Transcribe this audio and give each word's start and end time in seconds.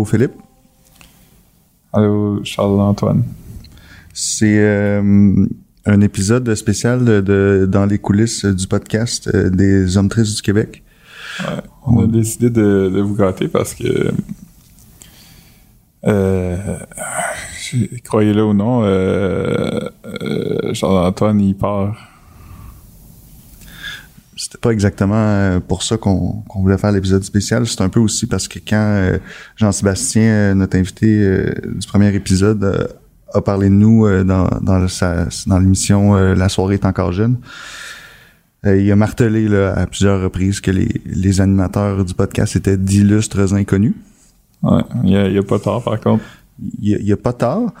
Allô, 0.00 0.06
Philippe? 0.06 0.32
Allô, 1.92 2.42
Charles-Antoine. 2.42 3.22
C'est 4.14 4.58
euh, 4.58 5.46
un 5.84 6.00
épisode 6.00 6.54
spécial 6.54 7.04
de, 7.04 7.68
dans 7.70 7.84
les 7.84 7.98
coulisses 7.98 8.46
du 8.46 8.66
podcast 8.66 9.28
euh, 9.34 9.50
des 9.50 9.98
Hommes 9.98 10.08
tristes 10.08 10.36
du 10.36 10.40
Québec. 10.40 10.82
Ouais, 11.40 11.62
on 11.84 12.04
a 12.04 12.06
décidé 12.06 12.48
de, 12.48 12.88
de 12.88 13.00
vous 13.02 13.14
gâter 13.14 13.48
parce 13.48 13.74
que, 13.74 14.10
euh, 16.06 16.78
croyez-le 18.04 18.42
ou 18.42 18.54
non, 18.54 18.80
Charles-Antoine, 20.72 21.42
il 21.42 21.56
part. 21.56 22.09
C'était 24.50 24.62
pas 24.62 24.70
exactement 24.70 25.14
euh, 25.14 25.60
pour 25.60 25.84
ça 25.84 25.96
qu'on 25.96 26.42
voulait 26.56 26.76
faire 26.76 26.90
l'épisode 26.90 27.22
spécial. 27.22 27.68
C'est 27.68 27.82
un 27.82 27.88
peu 27.88 28.00
aussi 28.00 28.26
parce 28.26 28.48
que 28.48 28.58
quand 28.58 28.74
euh, 28.82 29.18
Jean-Sébastien, 29.54 30.22
euh, 30.22 30.54
notre 30.54 30.76
invité 30.76 31.44
du 31.64 31.86
premier 31.86 32.12
épisode, 32.12 32.90
a 33.32 33.40
parlé 33.42 33.68
de 33.68 33.74
nous 33.74 34.08
dans, 34.24 34.48
dans, 34.60 34.88
sa- 34.88 35.28
dans 35.46 35.58
l'émission 35.60 36.14
La 36.34 36.48
soirée 36.48 36.74
est 36.74 36.84
encore 36.84 37.12
jeune, 37.12 37.36
il 38.64 38.90
a 38.90 38.96
martelé 38.96 39.46
là, 39.46 39.72
à 39.74 39.86
plusieurs 39.86 40.20
reprises 40.20 40.58
que 40.60 40.72
les, 40.72 41.00
les 41.06 41.40
animateurs 41.40 42.04
du 42.04 42.12
podcast 42.12 42.56
étaient 42.56 42.76
d'illustres 42.76 43.54
inconnus. 43.54 43.94
Ouais, 44.64 44.82
il 45.04 45.10
y 45.10 45.16
a, 45.16 45.40
a 45.40 45.42
pas 45.44 45.60
tard 45.60 45.80
par 45.84 46.00
contre. 46.00 46.24
il 46.82 46.88
y 46.88 46.94
a, 46.96 46.98
il 46.98 47.06
y 47.06 47.12
a 47.12 47.16
pas 47.16 47.32
tard. 47.32 47.72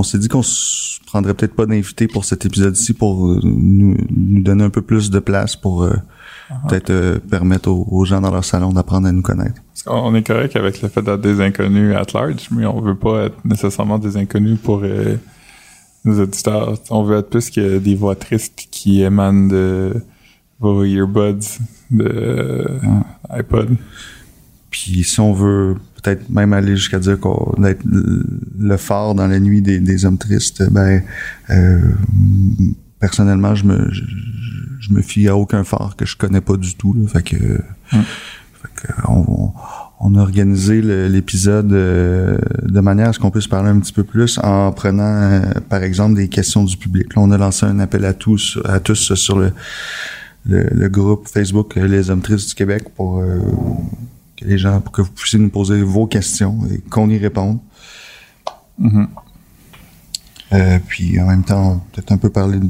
On 0.00 0.02
s'est 0.02 0.18
dit 0.18 0.28
qu'on 0.28 0.42
se 0.42 0.98
prendrait 1.04 1.34
peut-être 1.34 1.54
pas 1.54 1.66
d'invité 1.66 2.08
pour 2.08 2.24
cet 2.24 2.46
épisode-ci 2.46 2.94
pour 2.94 3.26
euh, 3.26 3.40
nous, 3.44 3.94
nous 4.10 4.42
donner 4.42 4.64
un 4.64 4.70
peu 4.70 4.80
plus 4.80 5.10
de 5.10 5.18
place 5.18 5.56
pour 5.56 5.82
euh, 5.82 5.94
peut-être 6.70 6.88
euh, 6.88 7.18
permettre 7.18 7.68
aux, 7.70 7.86
aux 7.90 8.06
gens 8.06 8.22
dans 8.22 8.30
leur 8.30 8.46
salon 8.46 8.72
d'apprendre 8.72 9.08
à 9.08 9.12
nous 9.12 9.20
connaître. 9.20 9.60
On 9.86 10.14
est 10.14 10.26
correct 10.26 10.56
avec 10.56 10.80
le 10.80 10.88
fait 10.88 11.02
d'être 11.02 11.20
des 11.20 11.42
inconnus 11.42 11.94
at 11.94 12.06
large, 12.14 12.48
mais 12.50 12.64
on 12.64 12.80
veut 12.80 12.94
pas 12.94 13.24
être 13.24 13.44
nécessairement 13.44 13.98
des 13.98 14.16
inconnus 14.16 14.58
pour 14.62 14.80
euh, 14.84 15.16
nos 16.06 16.22
auditeurs. 16.22 16.78
On 16.88 17.02
veut 17.02 17.18
être 17.18 17.28
plus 17.28 17.50
que 17.50 17.78
des 17.78 17.94
voix 17.94 18.14
tristes 18.14 18.68
qui 18.70 19.02
émanent 19.02 19.48
de 19.48 20.02
vos 20.60 20.82
earbuds 20.82 21.58
de 21.90 22.04
euh, 22.04 22.78
iPod. 23.28 23.76
Puis 24.82 25.04
si 25.04 25.20
on 25.20 25.32
veut 25.32 25.76
peut-être 26.02 26.30
même 26.30 26.52
aller 26.52 26.76
jusqu'à 26.76 26.98
dire 26.98 27.18
qu'on 27.20 27.62
être 27.64 27.84
le 28.58 28.76
phare 28.76 29.14
dans 29.14 29.26
la 29.26 29.38
nuit 29.38 29.60
des, 29.60 29.78
des 29.78 30.04
hommes 30.04 30.18
tristes, 30.18 30.62
ben 30.70 31.02
euh, 31.50 31.80
personnellement 32.98 33.54
je 33.54 33.64
me 33.66 33.92
je, 33.92 34.02
je 34.80 34.92
me 34.92 35.02
fie 35.02 35.28
à 35.28 35.36
aucun 35.36 35.64
phare 35.64 35.96
que 35.96 36.06
je 36.06 36.16
connais 36.16 36.40
pas 36.40 36.56
du 36.56 36.74
tout. 36.76 36.94
Là, 36.94 37.06
fait 37.08 37.22
que, 37.22 37.36
fait 37.36 38.68
que 38.82 38.92
on, 39.06 39.52
on 40.00 40.14
a 40.14 40.20
organisé 40.20 40.80
l'épisode 40.80 41.72
euh, 41.72 42.38
de 42.62 42.80
manière 42.80 43.10
à 43.10 43.12
ce 43.12 43.18
qu'on 43.18 43.30
puisse 43.30 43.48
parler 43.48 43.68
un 43.68 43.80
petit 43.80 43.92
peu 43.92 44.04
plus 44.04 44.38
en 44.42 44.72
prenant 44.72 45.02
euh, 45.02 45.42
par 45.68 45.82
exemple 45.82 46.14
des 46.14 46.28
questions 46.28 46.64
du 46.64 46.78
public. 46.78 47.14
Là, 47.14 47.22
on 47.22 47.30
a 47.32 47.36
lancé 47.38 47.66
un 47.66 47.78
appel 47.80 48.06
à 48.06 48.14
tous 48.14 48.58
à 48.64 48.80
tous 48.80 49.14
sur 49.14 49.38
le 49.38 49.52
le, 50.46 50.66
le 50.72 50.88
groupe 50.88 51.28
Facebook 51.28 51.76
Les 51.76 52.08
Hommes 52.08 52.22
Tristes 52.22 52.48
du 52.48 52.54
Québec 52.54 52.84
pour 52.96 53.20
euh, 53.20 53.40
que 54.40 54.44
les 54.46 54.58
gens, 54.58 54.80
pour 54.80 54.92
que 54.92 55.02
vous 55.02 55.10
puissiez 55.10 55.38
nous 55.38 55.50
poser 55.50 55.82
vos 55.82 56.06
questions 56.06 56.58
et 56.72 56.78
qu'on 56.90 57.08
y 57.10 57.18
réponde. 57.18 57.58
Mhm. 58.78 59.08
Euh, 60.52 60.78
puis 60.88 61.20
en 61.20 61.26
même 61.26 61.44
temps, 61.44 61.84
peut-être 61.92 62.10
un 62.12 62.18
peu 62.18 62.30
parler 62.30 62.58
de 62.58 62.66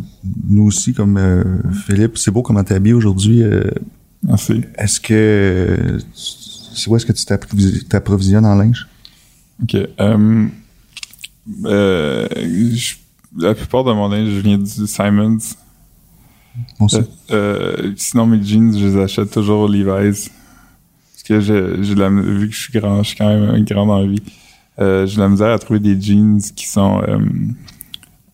nous 0.49 0.65
aussi, 0.65 0.93
comme 0.93 1.17
euh, 1.17 1.45
Philippe. 1.87 2.19
C'est 2.19 2.31
beau 2.31 2.43
comment 2.43 2.63
t'es 2.63 2.75
habillé 2.75 2.93
aujourd'hui. 2.95 3.43
euh, 3.43 3.65
Merci. 4.23 4.63
est-ce 4.77 5.01
que 5.01 5.99
c'est 6.15 6.89
où 6.91 6.97
est-ce 6.97 7.07
que 7.07 7.13
tu 7.13 7.25
t'approvi- 7.25 7.87
t'approvisionnes 7.89 8.45
en 8.45 8.55
linge? 8.55 8.87
Ok. 9.63 9.75
Euh, 9.75 10.47
je- 11.65 12.95
la 13.39 13.55
plupart 13.55 13.85
de 13.85 13.93
mon 13.93 14.09
linge 14.09 14.29
vient 14.43 14.59
du 14.59 14.87
Simons. 14.87 15.39
Euh, 17.31 17.93
sinon, 17.97 18.27
mes 18.27 18.43
jeans, 18.43 18.77
je 18.77 18.87
les 18.89 18.97
achète 18.99 19.31
toujours 19.31 19.61
au 19.61 19.69
Levi's. 19.69 20.31
Que 21.31 21.39
j'ai 21.41 21.95
de 21.95 22.01
la, 22.01 22.11
vu 22.11 22.49
que 22.49 22.55
je 22.55 22.61
suis 22.61 22.73
grand, 22.79 23.03
je 23.05 23.09
suis 23.11 23.17
quand 23.17 23.29
même 23.29 23.65
grand 23.65 23.87
dans 23.87 24.01
la 24.01 24.07
vie. 24.07 24.23
Euh, 24.81 25.07
j'ai 25.07 25.15
de 25.17 25.21
la 25.21 25.29
misère 25.29 25.53
à 25.53 25.59
trouver 25.61 25.79
des 25.79 26.01
jeans 26.01 26.41
qui 26.57 26.67
sont 26.67 27.03
euh, 27.07 27.19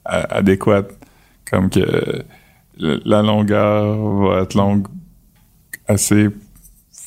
adéquates. 0.04 0.92
Comme 1.50 1.68
que 1.70 2.24
la 2.78 3.22
longueur 3.22 3.96
va 4.20 4.42
être 4.42 4.54
longue 4.54 4.86
assez 5.86 6.28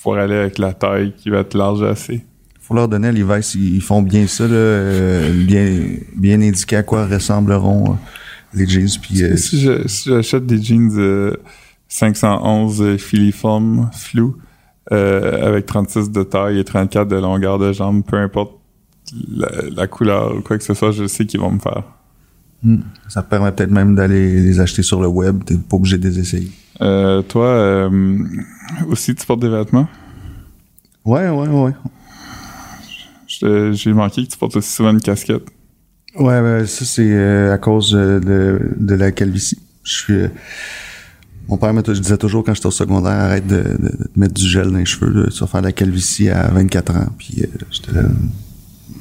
pour 0.01 0.15
aller 0.17 0.35
avec 0.35 0.57
la 0.59 0.73
taille 0.73 1.13
qui 1.17 1.29
va 1.29 1.39
être 1.39 1.55
large 1.55 1.81
assez. 1.83 2.23
Faut 2.61 2.73
leur 2.75 2.87
donner 2.87 3.07
à 3.07 3.11
Levi's, 3.11 3.55
ils 3.55 3.81
font 3.81 4.01
bien 4.03 4.27
ça, 4.27 4.47
là, 4.47 4.53
euh, 4.53 5.43
bien, 5.45 5.75
bien 6.15 6.39
indiqué 6.41 6.75
à 6.77 6.83
quoi 6.83 7.05
ressembleront 7.07 7.93
euh, 7.93 7.95
les 8.53 8.67
jeans. 8.67 8.87
Puis 9.01 9.23
euh, 9.23 9.35
si 9.37 9.59
je- 9.59 9.87
si 9.87 10.09
j'achète 10.09 10.45
des 10.45 10.61
jeans 10.61 10.91
euh, 10.97 11.35
511 11.87 12.81
euh, 12.81 12.97
filiformes 12.97 13.89
flou 13.91 14.37
euh, 14.91 15.47
avec 15.47 15.65
36 15.65 16.11
de 16.11 16.23
taille 16.23 16.59
et 16.59 16.63
34 16.63 17.07
de 17.07 17.15
longueur 17.17 17.59
de 17.59 17.71
jambe, 17.73 18.03
peu 18.03 18.17
importe 18.17 18.53
la, 19.35 19.49
la 19.75 19.87
couleur 19.87 20.35
ou 20.35 20.41
quoi 20.41 20.57
que 20.57 20.63
ce 20.63 20.73
soit, 20.73 20.91
je 20.91 21.07
sais 21.07 21.25
qu'ils 21.25 21.39
vont 21.39 21.51
me 21.51 21.59
faire. 21.59 21.83
hmm, 22.63 22.77
ça 23.07 23.21
te 23.23 23.29
permet 23.29 23.51
peut-être 23.51 23.71
même 23.71 23.95
d'aller 23.95 24.41
les 24.41 24.59
acheter 24.59 24.83
sur 24.83 25.01
le 25.01 25.07
web. 25.07 25.43
T'es 25.45 25.55
pas 25.57 25.75
obligé 25.77 25.97
de 25.97 26.07
les 26.07 26.19
essayer. 26.19 26.51
Euh, 26.81 27.21
toi, 27.21 27.45
euh, 27.45 28.17
aussi, 28.87 29.13
tu 29.15 29.25
portes 29.25 29.41
des 29.41 29.49
vêtements? 29.49 29.87
Ouais, 31.05 31.29
ouais, 31.29 31.47
ouais. 31.47 31.73
J'ai 33.73 33.93
manqué 33.93 34.25
que 34.25 34.31
tu 34.31 34.37
portes 34.37 34.55
aussi 34.57 34.71
souvent 34.71 34.91
une 34.91 35.01
casquette. 35.01 35.43
Ouais, 36.15 36.41
ben, 36.41 36.65
ça 36.65 36.85
c'est 36.85 37.11
euh, 37.11 37.53
à 37.53 37.57
cause 37.57 37.95
euh, 37.95 38.19
de, 38.19 38.59
de 38.77 38.95
la 38.95 39.11
calvitie. 39.11 39.59
Je 39.83 39.93
suis. 39.93 40.21
Mon 41.49 41.57
père 41.57 41.73
me 41.73 41.81
je 41.85 41.99
disais 41.99 42.17
toujours 42.17 42.43
quand 42.45 42.53
j'étais 42.53 42.67
au 42.67 42.71
secondaire, 42.71 43.11
arrête 43.11 43.45
de, 43.47 43.57
de- 43.57 43.63
de 43.97 44.09
mettre 44.15 44.33
du 44.35 44.47
gel 44.47 44.71
dans 44.71 44.77
les 44.77 44.85
cheveux, 44.85 45.11
là, 45.11 45.27
tu 45.29 45.39
vas 45.39 45.47
faire 45.47 45.61
de 45.61 45.65
la 45.65 45.71
calvitie 45.73 46.29
à 46.29 46.47
24 46.49 46.95
ans. 46.95 47.07
Puis 47.17 47.41
euh, 47.43 47.47
j'étais 47.71 47.91
là, 47.91 48.03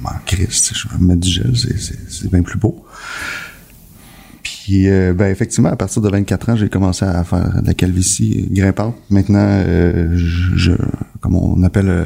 en 0.05 0.11
Christ, 0.27 0.73
je 0.75 0.89
vais 0.89 0.99
me 0.99 1.09
mettre 1.09 1.21
du 1.21 1.29
gel, 1.31 1.53
c'est, 1.57 2.31
bien 2.31 2.43
plus 2.43 2.59
beau. 2.59 2.85
Puis 4.43 4.89
euh, 4.89 5.13
ben 5.15 5.27
effectivement, 5.31 5.69
à 5.71 5.77
partir 5.77 6.01
de 6.03 6.09
24 6.09 6.49
ans, 6.51 6.57
j'ai 6.57 6.69
commencé 6.69 7.05
à 7.05 7.23
faire 7.25 7.61
de 7.63 7.67
la 7.67 7.75
calvitie 7.75 8.49
grimpante. 8.51 8.97
Maintenant, 9.11 9.39
euh, 9.67 10.17
je, 10.17 10.57
je- 10.57 10.73
comme 11.21 11.35
on 11.35 11.63
appelle 11.63 11.89
euh, 11.89 12.05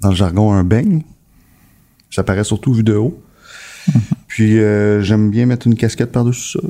dans 0.00 0.10
le 0.10 0.14
jargon 0.16 0.52
un 0.52 0.64
beigne. 0.64 1.02
Ça 2.10 2.22
paraît 2.22 2.44
surtout 2.44 2.72
vu 2.72 2.82
de 2.84 2.94
haut. 2.94 3.20
Puis 4.28 4.58
euh, 4.58 5.02
j'aime 5.02 5.30
bien 5.30 5.46
mettre 5.46 5.66
une 5.66 5.74
casquette 5.76 6.10
par-dessus 6.12 6.58
ça 6.58 6.68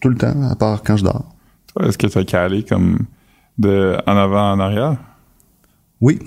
tout 0.00 0.08
le 0.08 0.16
temps, 0.16 0.42
à 0.50 0.56
part 0.56 0.82
quand 0.82 0.96
je 0.96 1.04
dors. 1.04 1.34
Est-ce 1.80 1.98
que 1.98 2.06
tu 2.06 2.18
as 2.18 2.24
calé 2.24 2.62
comme 2.62 2.98
de 3.58 3.96
en 4.06 4.16
avant, 4.16 4.52
en 4.52 4.60
arrière? 4.60 4.96
Oui, 6.00 6.18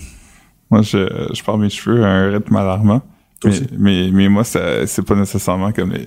Moi, 0.70 0.82
je, 0.82 1.28
je 1.34 1.44
pars 1.44 1.58
mes 1.58 1.70
cheveux 1.70 2.04
à 2.04 2.08
un 2.10 2.32
rythme 2.32 2.56
alarmant. 2.56 3.02
Mais, 3.44 3.52
mais, 3.78 4.10
mais 4.12 4.30
moi, 4.30 4.44
c'est 4.44 5.02
pas 5.06 5.16
nécessairement 5.16 5.72
comme 5.72 5.92
les. 5.94 6.06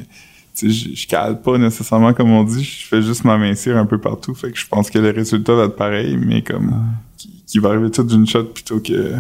Tu 0.57 0.71
sais, 0.73 0.91
je, 0.91 0.95
je 0.97 1.07
cale 1.07 1.41
pas 1.41 1.57
nécessairement 1.59 2.13
comme 2.13 2.31
on 2.33 2.43
dit, 2.43 2.65
je 2.65 2.87
fais 2.89 3.03
juste 3.03 3.25
m'amincir 3.25 3.77
un 3.77 3.87
peu 3.87 3.99
partout. 3.99 4.35
Fait 4.35 4.51
que 4.51 4.59
je 4.59 4.67
pense 4.67 4.91
que 4.91 4.99
le 4.99 5.11
résultat 5.11 5.55
va 5.55 5.65
être 5.65 5.77
pareil, 5.77 6.17
mais 6.17 6.43
comme. 6.43 6.75
Qui, 7.17 7.45
qui 7.47 7.59
va 7.61 7.69
arriver 7.71 7.91
tout 7.91 8.03
d'une 8.03 8.27
shot 8.27 8.45
plutôt 8.45 8.81
que. 8.81 9.13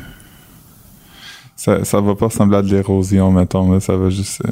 Ça, 1.56 1.84
ça 1.84 2.00
va 2.00 2.14
pas 2.14 2.26
ressembler 2.26 2.56
à 2.56 2.62
de 2.62 2.68
l'érosion, 2.74 3.30
mettons, 3.30 3.70
là, 3.70 3.80
ça 3.80 3.96
va 3.96 4.08
juste. 4.10 4.42
euh, 4.46 4.50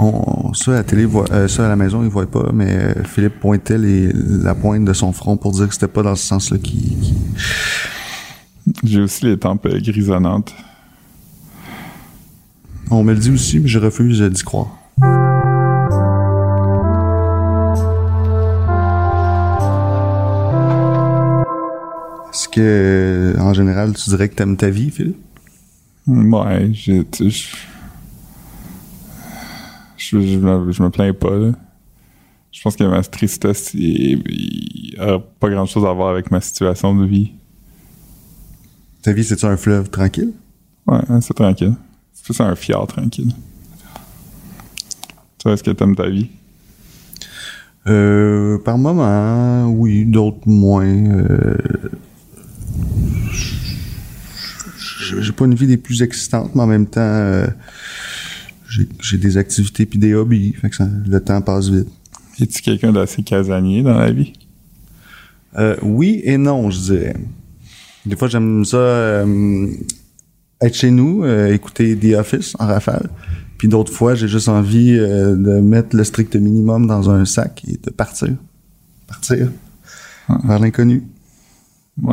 on, 0.00 0.52
ça 0.54 0.72
à 0.72 0.74
la 0.76 0.84
télé, 0.84 1.06
euh, 1.30 1.48
ça 1.48 1.66
à 1.66 1.68
la 1.68 1.76
maison, 1.76 2.02
ils 2.02 2.08
voient 2.08 2.26
pas, 2.30 2.50
mais 2.52 2.70
euh, 2.72 3.04
Philippe 3.04 3.38
pointait 3.40 3.78
les, 3.78 4.10
la 4.12 4.54
pointe 4.54 4.84
de 4.84 4.92
son 4.92 5.12
front 5.12 5.36
pour 5.36 5.52
dire 5.52 5.68
que 5.68 5.74
c'était 5.74 5.88
pas 5.88 6.02
dans 6.02 6.16
ce 6.16 6.26
sens-là 6.26 6.58
qui. 6.58 6.96
qui- 6.96 7.14
J'ai 8.84 9.00
aussi 9.00 9.24
les 9.26 9.38
tempes 9.38 9.66
euh, 9.66 9.78
grisonnantes. 9.80 10.54
On 12.90 13.04
me 13.04 13.12
le 13.12 13.18
dit 13.20 13.30
aussi, 13.30 13.60
mais 13.60 13.68
je 13.68 13.78
refuse 13.78 14.20
d'y 14.22 14.42
croire. 14.42 14.68
Est-ce 22.32 22.48
que, 22.48 23.34
en 23.38 23.52
général, 23.52 23.92
tu 23.94 24.08
dirais 24.10 24.28
que 24.28 24.34
t'aimes 24.34 24.56
ta 24.56 24.70
vie, 24.70 24.90
Philippe? 24.90 25.18
Ouais, 26.06 26.72
sais, 26.74 27.04
Je, 27.20 27.56
je, 30.10 30.20
je 30.20 30.38
me, 30.38 30.72
je 30.72 30.82
me 30.82 30.90
plains 30.90 31.12
pas, 31.12 31.36
là. 31.36 31.52
Je 32.52 32.60
pense 32.62 32.74
que 32.74 32.82
ma 32.82 33.02
tristesse, 33.02 33.74
il, 33.74 34.22
il 34.28 34.96
a 34.98 35.18
pas 35.18 35.48
grand 35.48 35.66
chose 35.66 35.84
à 35.84 35.92
voir 35.92 36.08
avec 36.08 36.30
ma 36.32 36.40
situation 36.40 36.94
de 36.94 37.06
vie. 37.06 37.30
Ta 39.02 39.12
vie, 39.12 39.22
c'est-tu 39.22 39.46
un 39.46 39.56
fleuve 39.56 39.88
tranquille? 39.88 40.32
Ouais, 40.86 40.98
hein, 41.08 41.20
c'est 41.20 41.34
tranquille. 41.34 41.74
C'est 42.12 42.24
plus 42.24 42.40
un 42.40 42.54
fjord 42.56 42.88
tranquille. 42.88 43.32
Toi, 45.38 45.52
est-ce 45.52 45.62
que 45.62 45.70
t'aimes 45.70 45.94
ta 45.94 46.08
vie? 46.08 46.28
Euh, 47.86 48.58
par 48.58 48.76
moment, 48.76 49.68
oui, 49.68 50.04
d'autres 50.04 50.46
moins. 50.46 50.84
Euh, 50.84 51.56
j'ai 55.20 55.32
pas 55.32 55.44
une 55.46 55.54
vie 55.54 55.66
des 55.66 55.78
plus 55.78 56.02
excitantes, 56.02 56.54
mais 56.54 56.62
en 56.62 56.66
même 56.66 56.86
temps, 56.86 57.00
euh, 57.00 57.46
j'ai 59.00 59.18
des 59.18 59.36
activités 59.36 59.86
puis 59.86 59.98
des 59.98 60.14
hobbies. 60.14 60.52
Fait 60.52 60.70
que 60.70 60.82
le 61.06 61.20
temps 61.20 61.42
passe 61.42 61.68
vite. 61.68 61.88
Es-tu 62.40 62.62
quelqu'un 62.62 62.92
d'assez 62.92 63.22
casanier 63.22 63.82
dans 63.82 63.98
la 63.98 64.10
vie? 64.10 64.32
Euh, 65.58 65.76
oui 65.82 66.20
et 66.24 66.38
non, 66.38 66.70
je 66.70 66.78
dirais. 66.78 67.16
Des 68.06 68.16
fois, 68.16 68.28
j'aime 68.28 68.64
ça 68.64 68.76
euh, 68.76 69.66
être 70.60 70.74
chez 70.74 70.90
nous, 70.90 71.24
euh, 71.24 71.52
écouter 71.52 71.96
The 71.96 72.14
Office 72.14 72.54
en 72.58 72.66
rafale. 72.66 73.10
Puis 73.58 73.68
d'autres 73.68 73.92
fois, 73.92 74.14
j'ai 74.14 74.28
juste 74.28 74.48
envie 74.48 74.96
de 74.96 75.60
mettre 75.60 75.94
le 75.94 76.04
strict 76.04 76.34
minimum 76.36 76.86
dans 76.86 77.10
un 77.10 77.26
sac 77.26 77.62
et 77.68 77.76
de 77.76 77.90
partir. 77.90 78.34
Partir 79.06 79.50
ah. 80.28 80.38
vers 80.44 80.58
l'inconnu. 80.58 81.02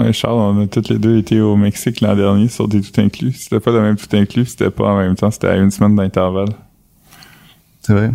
Et 0.06 0.14
Charles, 0.14 0.40
on 0.40 0.64
a 0.64 0.68
toutes 0.68 0.90
les 0.90 1.00
deux 1.00 1.18
été 1.18 1.40
au 1.40 1.56
Mexique 1.56 2.02
l'an 2.02 2.16
dernier 2.16 2.50
sur 2.50 2.68
des 2.68 2.82
tout 2.82 3.00
inclus. 3.00 3.34
C'était 3.34 3.60
pas 3.60 3.72
le 3.72 3.82
même 3.82 3.96
tout 3.96 4.14
inclus, 4.16 4.46
c'était 4.46 4.70
pas 4.70 4.86
en 4.86 4.98
même 4.98 5.16
temps, 5.16 5.32
c'était 5.32 5.48
à 5.48 5.56
une 5.58 5.72
semaine 5.72 5.96
d'intervalle. 5.96 6.50
C'est 7.82 7.94
vrai. 7.94 8.12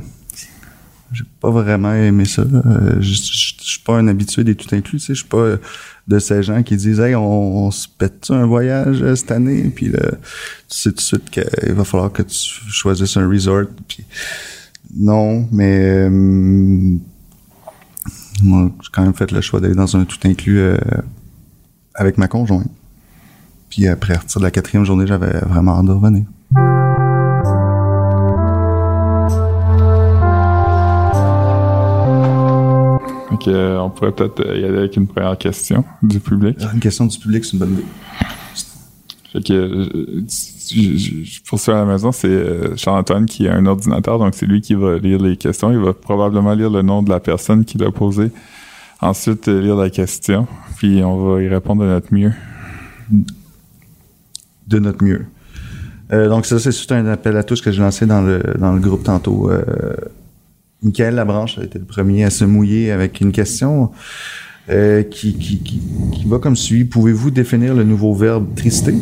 J'ai 1.13 1.25
pas 1.41 1.51
vraiment 1.51 1.93
aimé 1.93 2.25
ça. 2.25 2.43
Euh, 2.43 2.97
je, 3.01 3.13
suis 3.13 3.81
pas 3.81 3.99
un 3.99 4.09
habitué 4.09 4.45
des 4.45 4.55
tout 4.55 4.75
inclus, 4.75 4.99
tu 4.99 5.07
sais. 5.07 5.15
Je 5.15 5.21
suis 5.21 5.29
pas 5.29 5.57
de 6.09 6.19
ces 6.19 6.43
gens 6.43 6.63
qui 6.63 6.77
disent 6.77 7.01
Hey, 7.01 7.15
on, 7.15 7.71
se 7.71 7.87
pète 7.87 8.31
un 8.31 8.47
voyage 8.47 9.03
euh, 9.03 9.15
cette 9.15 9.31
année? 9.31 9.71
Puis 9.75 9.89
là, 9.89 10.11
tu 10.11 10.19
sais 10.69 10.91
tout 10.91 10.97
de 10.97 11.01
suite 11.01 11.31
qu'il 11.31 11.73
va 11.73 11.85
falloir 11.85 12.13
que 12.13 12.23
tu 12.23 12.37
choisisses 12.71 13.17
un 13.17 13.29
resort. 13.29 13.65
Puis 13.89 14.05
non, 14.95 15.49
mais 15.53 16.07
euh, 16.07 16.11
moi, 18.43 18.71
j'ai 18.83 18.89
quand 18.93 19.03
même 19.03 19.15
fait 19.15 19.31
le 19.31 19.41
choix 19.41 19.61
d'aller 19.61 19.75
dans 19.75 19.97
un 19.97 20.05
tout 20.05 20.19
inclus 20.25 20.61
avec 21.95 22.19
ma 22.19 22.29
conjointe. 22.29 22.71
Puis 23.71 23.87
après, 23.89 24.15
à 24.15 24.19
partir 24.19 24.41
de 24.41 24.45
la 24.45 24.51
quatrième 24.51 24.85
journée, 24.85 25.07
j'avais 25.07 25.39
vraiment 25.41 25.79
hâte 25.79 25.87
de 25.87 25.93
revenir. 25.93 26.25
Donc, 33.31 33.47
on 33.47 33.91
pourrait 33.91 34.13
peut-être 34.13 34.47
y 34.47 34.65
aller 34.65 34.79
avec 34.79 34.97
une 34.97 35.07
première 35.07 35.39
question 35.39 35.85
du 36.03 36.21
public. 36.21 36.59
Une 36.75 36.81
question 36.81 37.07
du 37.07 37.19
public, 37.19 37.45
c'est 37.45 37.55
une 37.55 37.59
bonne 37.61 37.73
idée. 37.73 37.85
Fait 39.33 39.43
que, 39.43 39.53
euh, 39.55 40.27
pour 41.47 41.59
ceux 41.59 41.73
à 41.73 41.77
la 41.77 41.85
maison, 41.87 42.13
c'est 42.13 42.29
euh, 42.29 42.77
Charles-Antoine 42.77 43.25
qui 43.25 43.49
a 43.49 43.55
un 43.55 43.65
ordinateur, 43.65 44.19
donc 44.19 44.35
c'est 44.35 44.45
lui 44.45 44.61
qui 44.61 44.75
va 44.75 44.99
lire 44.99 45.19
les 45.23 45.39
questions. 45.39 45.71
Il 45.71 45.79
va 45.79 45.95
probablement 45.95 46.53
lire 46.53 46.69
le 46.69 46.83
nom 46.83 47.03
de 47.03 47.09
la 47.09 47.19
personne 47.19 47.65
qui 47.65 47.79
l'a 47.79 47.91
posé. 47.91 48.31
Ensuite, 49.03 49.49
euh, 49.49 49.61
lire 49.61 49.77
la 49.77 49.91
question, 49.91 50.47
puis 50.77 51.03
on 51.05 51.35
va 51.35 51.43
y 51.43 51.49
répondre 51.49 51.83
de 51.83 51.89
notre 51.89 52.15
mieux. 52.15 52.33
De 54.67 54.79
notre 54.79 55.05
mieux. 55.05 55.27
donc 56.11 56.47
ça, 56.47 56.59
c'est 56.59 56.93
un 56.93 57.07
appel 57.07 57.37
à 57.37 57.43
tous 57.43 57.61
que 57.61 57.71
j'ai 57.71 57.83
lancé 57.83 58.07
dans 58.07 58.23
le, 58.23 58.43
dans 58.59 58.73
le 58.73 58.81
groupe 58.81 59.03
tantôt. 59.03 59.51
Michael 60.83 61.15
Labranche 61.15 61.59
a 61.59 61.65
été 61.65 61.79
le 61.79 61.85
premier 61.85 62.25
à 62.25 62.31
se 62.31 62.45
mouiller 62.45 62.91
avec 62.91 63.21
une 63.21 63.33
question 63.33 63.91
euh, 64.69 65.03
qui, 65.03 65.35
qui, 65.35 65.59
qui, 65.59 66.25
va 66.27 66.39
comme 66.39 66.57
suit. 66.57 66.85
Pouvez-vous 66.85 67.31
définir 67.31 67.75
le 67.75 67.85
nouveau 67.85 68.15
verbe 68.15 68.55
trister? 68.55 68.95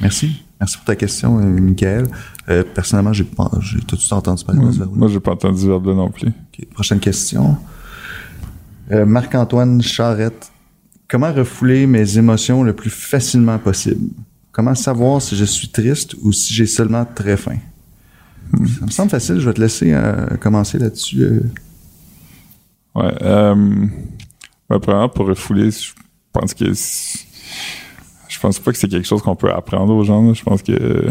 Merci. 0.00 0.42
Merci 0.60 0.76
pour 0.76 0.84
ta 0.84 0.96
question, 0.96 1.38
euh, 1.38 1.42
Michael. 1.42 2.06
Euh, 2.48 2.62
personnellement, 2.74 3.12
j'ai 3.12 3.24
pas, 3.24 3.50
j'ai 3.60 3.80
tout 3.80 3.96
de 3.96 4.00
suite 4.00 4.12
entendu 4.12 4.44
parler 4.44 4.66
de 4.66 4.72
ce 4.72 4.78
verbe. 4.78 4.96
Moi, 4.96 5.08
j'ai 5.08 5.20
pas 5.20 5.32
entendu 5.32 5.60
ce 5.60 5.66
verbe 5.66 5.86
non 5.88 6.10
plus. 6.10 6.30
Prochaine 6.74 7.00
question. 7.00 7.56
Marc-Antoine 8.90 9.82
Charrette. 9.82 10.52
Comment 11.08 11.32
refouler 11.32 11.86
mes 11.86 12.18
émotions 12.18 12.62
le 12.62 12.72
plus 12.72 12.90
facilement 12.90 13.58
possible? 13.58 14.10
Comment 14.52 14.74
savoir 14.74 15.20
si 15.20 15.36
je 15.36 15.44
suis 15.44 15.68
triste 15.68 16.14
ou 16.22 16.32
si 16.32 16.54
j'ai 16.54 16.66
seulement 16.66 17.04
très 17.04 17.36
faim? 17.36 17.58
Ça 18.52 18.86
me 18.86 18.90
semble 18.90 19.10
facile. 19.10 19.38
Je 19.38 19.46
vais 19.46 19.54
te 19.54 19.60
laisser 19.60 19.92
euh, 19.92 20.36
commencer 20.40 20.78
là-dessus. 20.78 21.22
Euh. 21.22 21.40
Ouais. 22.94 23.14
Euh, 23.22 23.86
premièrement, 24.68 25.08
pour 25.08 25.26
refouler, 25.26 25.70
je 25.70 25.92
pense 26.32 26.54
que 26.54 26.72
je 28.28 28.40
pense 28.40 28.58
pas 28.58 28.72
que 28.72 28.78
c'est 28.78 28.88
quelque 28.88 29.06
chose 29.06 29.22
qu'on 29.22 29.36
peut 29.36 29.52
apprendre 29.52 29.94
aux 29.94 30.04
gens. 30.04 30.32
Je 30.32 30.42
pense 30.42 30.62
que 30.62 31.10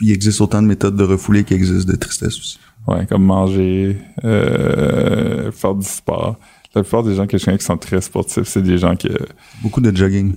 il 0.00 0.10
existe 0.10 0.40
autant 0.40 0.60
de 0.60 0.66
méthodes 0.66 0.96
de 0.96 1.04
refouler 1.04 1.44
qu'il 1.44 1.56
existe 1.56 1.88
de 1.88 1.96
tristesse 1.96 2.38
aussi. 2.38 2.58
Ouais, 2.86 3.06
comme 3.06 3.24
manger, 3.24 3.98
euh, 4.24 5.50
faire 5.50 5.74
du 5.74 5.86
sport 5.86 6.38
la 6.76 6.82
plupart 6.82 7.02
des 7.02 7.14
gens 7.14 7.26
que 7.26 7.38
je 7.38 7.44
connais 7.44 7.56
qui 7.56 7.64
sont 7.64 7.78
très 7.78 8.00
sportifs, 8.02 8.44
c'est 8.44 8.62
des 8.62 8.76
gens 8.76 8.96
qui... 8.96 9.08
Beaucoup 9.62 9.80
de 9.80 9.96
jogging. 9.96 10.34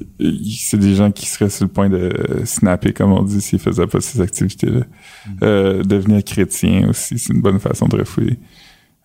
C'est 0.58 0.78
des 0.78 0.96
gens 0.96 1.12
qui 1.12 1.26
seraient 1.26 1.50
sur 1.50 1.66
le 1.66 1.72
point 1.72 1.90
de 1.90 2.12
snapper, 2.46 2.94
comme 2.94 3.12
on 3.12 3.24
dit, 3.24 3.42
s'ils 3.42 3.60
faisaient 3.60 3.88
pas 3.88 4.00
ces 4.00 4.22
activités-là. 4.22 4.80
Mm. 4.80 5.32
Euh, 5.44 5.84
devenir 5.84 6.24
chrétien 6.24 6.88
aussi, 6.90 7.20
c'est 7.20 7.34
une 7.34 7.42
bonne 7.42 7.60
façon 7.60 7.88
de 7.88 7.98
refouler. 7.98 8.40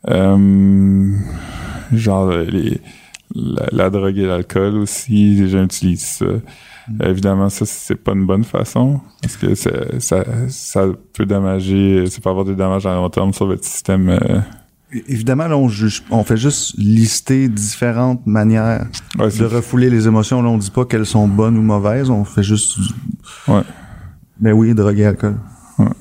Euh, 0.08 1.12
genre, 1.92 2.30
les, 2.30 2.80
la, 3.34 3.90
drogue 3.90 4.18
et 4.18 4.26
l'alcool 4.26 4.76
aussi, 4.76 5.34
les 5.34 5.48
gens 5.48 5.64
utilisent 5.64 6.04
ça. 6.04 6.26
Mm. 6.86 7.02
évidemment, 7.02 7.48
ça, 7.48 7.66
c'est 7.66 7.96
pas 7.96 8.12
une 8.12 8.26
bonne 8.26 8.44
façon, 8.44 9.00
parce 9.22 9.36
que 9.36 9.56
ça, 9.56 10.24
ça, 10.48 10.86
peut 11.12 11.26
damager, 11.26 12.06
ça 12.06 12.20
peut 12.20 12.30
avoir 12.30 12.44
des 12.44 12.54
dommages 12.54 12.86
à 12.86 12.94
long 12.94 13.10
terme 13.10 13.32
sur 13.32 13.46
votre 13.46 13.64
système... 13.64 14.08
Euh, 14.08 14.38
évidemment, 15.08 15.46
là, 15.46 15.56
on, 15.56 15.70
on 16.10 16.24
fait 16.24 16.36
juste 16.36 16.74
lister 16.78 17.48
différentes 17.48 18.26
manières 18.26 18.86
de 19.18 19.44
refouler 19.44 19.90
les 19.90 20.06
émotions. 20.06 20.42
Là, 20.42 20.48
on 20.48 20.58
dit 20.58 20.70
pas 20.70 20.84
qu'elles 20.84 21.06
sont 21.06 21.28
bonnes 21.28 21.56
ou 21.56 21.62
mauvaises. 21.62 22.10
On 22.10 22.24
fait 22.24 22.42
juste. 22.42 22.78
Ouais. 23.48 23.62
Mais 24.40 24.52
oui, 24.52 24.74
drogue 24.74 24.98
et 24.98 25.06
alcool. 25.06 25.36